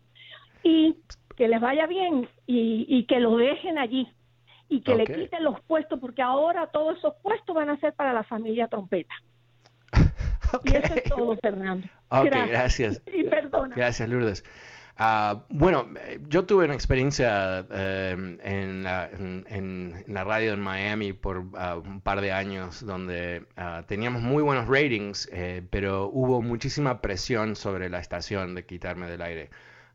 Y 0.64 0.96
que 1.36 1.48
les 1.48 1.62
vaya 1.62 1.86
bien 1.86 2.28
y, 2.48 3.06
que 3.06 3.20
lo 3.20 3.38
dejen 3.38 3.78
allí 3.78 4.08
y 4.70 4.82
que 4.82 4.96
le 4.96 5.06
quiten 5.06 5.44
los 5.44 5.62
puestos, 5.62 6.00
porque 6.00 6.22
ahora 6.22 6.68
todos 6.68 6.98
esos 6.98 7.14
puestos 7.22 7.56
van 7.56 7.70
a 7.70 7.80
ser 7.80 7.94
para 7.94 8.12
la 8.14 8.24
familia 8.24 8.68
Trompeta. 8.68 9.14
Y 10.64 10.76
eso 10.76 10.94
es 10.96 11.04
todo, 11.04 11.36
Fernando. 11.38 11.88
gracias. 12.10 13.02
Y 13.14 13.24
perdona. 13.26 13.76
Gracias, 13.76 14.08
Lourdes. 14.08 14.44
Ah, 15.00 15.46
bueno, 15.50 15.88
yo 16.28 16.46
tuve 16.46 16.66
una 16.66 16.74
experiencia 16.74 17.60
em, 17.70 18.40
en, 18.42 18.84
la, 18.84 20.24
radio 20.24 20.54
en 20.54 20.60
Miami 20.60 21.14
por 21.14 21.46
ah, 21.56 21.76
un 21.76 22.02
par 22.02 22.20
de 22.22 22.32
años 22.32 22.84
donde 22.84 23.46
ah, 23.58 23.84
teníamos 23.88 24.24
muy 24.24 24.42
buenos 24.42 24.68
ratings, 24.68 25.30
eh, 25.32 25.62
pero 25.70 26.10
hubo 26.12 26.42
muchísima 26.42 27.00
presión 27.00 27.56
sobre 27.56 27.90
la 27.90 28.00
estación 28.00 28.56
de 28.56 28.66
quitarme 28.66 29.08
del 29.08 29.22
aire. 29.22 29.50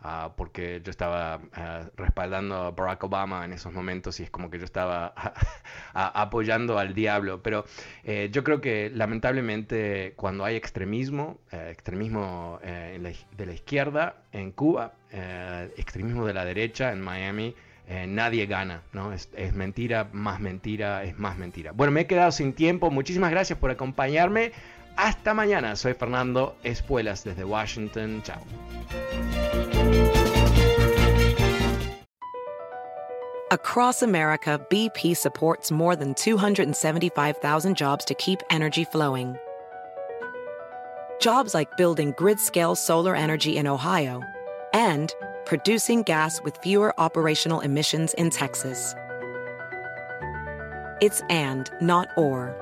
Ah, 0.04 0.32
porque 0.36 0.80
yo 0.84 0.90
estaba 0.90 1.40
ah, 1.52 1.84
respaldando 1.96 2.56
a 2.56 2.70
Barack 2.72 3.04
Obama 3.04 3.44
en 3.44 3.52
esos 3.52 3.72
momentos 3.72 4.18
y 4.18 4.24
es 4.24 4.30
como 4.30 4.50
que 4.50 4.58
yo 4.58 4.64
estaba 4.64 5.14
apoyando 5.94 6.76
al 6.76 6.92
diablo. 6.92 7.40
Pero 7.40 7.64
eh, 8.02 8.28
yo 8.32 8.42
creo 8.42 8.60
que 8.60 8.90
lamentablemente 8.92 10.14
cuando 10.16 10.44
hay 10.44 10.56
extremismo, 10.56 11.38
eh, 11.52 11.68
extremismo 11.70 12.58
eh, 12.64 13.14
de 13.36 13.46
la 13.46 13.52
izquierda 13.52 14.16
en 14.32 14.50
Cuba, 14.50 14.94
extremismo 15.76 16.26
de 16.26 16.34
la 16.34 16.44
derecha 16.44 16.90
en 16.90 17.00
Miami, 17.00 17.54
nadie 18.08 18.46
gana, 18.46 18.80
¿no? 18.94 19.12
Es, 19.12 19.28
es, 19.36 19.52
mentira, 19.52 20.08
más 20.12 20.40
mentira, 20.40 21.04
es 21.04 21.18
más 21.18 21.36
mentira. 21.36 21.72
Bueno, 21.72 21.92
me 21.92 22.00
he 22.00 22.06
quedado 22.06 22.32
sin 22.32 22.54
tiempo. 22.54 22.90
Muchísimas 22.90 23.30
gracias 23.30 23.58
por 23.58 23.70
acompañarme. 23.70 24.52
Hasta 24.96 25.34
mañana. 25.34 25.76
Soy 25.76 25.94
Fernando 25.94 26.54
Espuelas 26.64 27.24
desde 27.24 27.44
Washington. 27.44 28.22
Chao. 28.22 28.40
Across 33.52 34.02
America, 34.02 34.58
BP 34.70 35.14
supports 35.14 35.70
more 35.70 35.94
than 35.94 36.14
275,000 36.14 37.76
jobs 37.76 38.04
to 38.06 38.14
keep 38.14 38.40
energy 38.48 38.84
flowing. 38.84 39.36
Jobs 41.20 41.52
like 41.52 41.76
building 41.76 42.14
grid 42.16 42.40
scale 42.40 42.74
solar 42.74 43.14
energy 43.14 43.58
in 43.58 43.66
Ohio 43.66 44.22
and 44.72 45.14
producing 45.44 46.02
gas 46.02 46.40
with 46.42 46.56
fewer 46.62 46.98
operational 46.98 47.60
emissions 47.60 48.14
in 48.14 48.30
Texas. 48.30 48.94
It's 51.02 51.20
and, 51.28 51.70
not 51.80 52.08
or. 52.16 52.61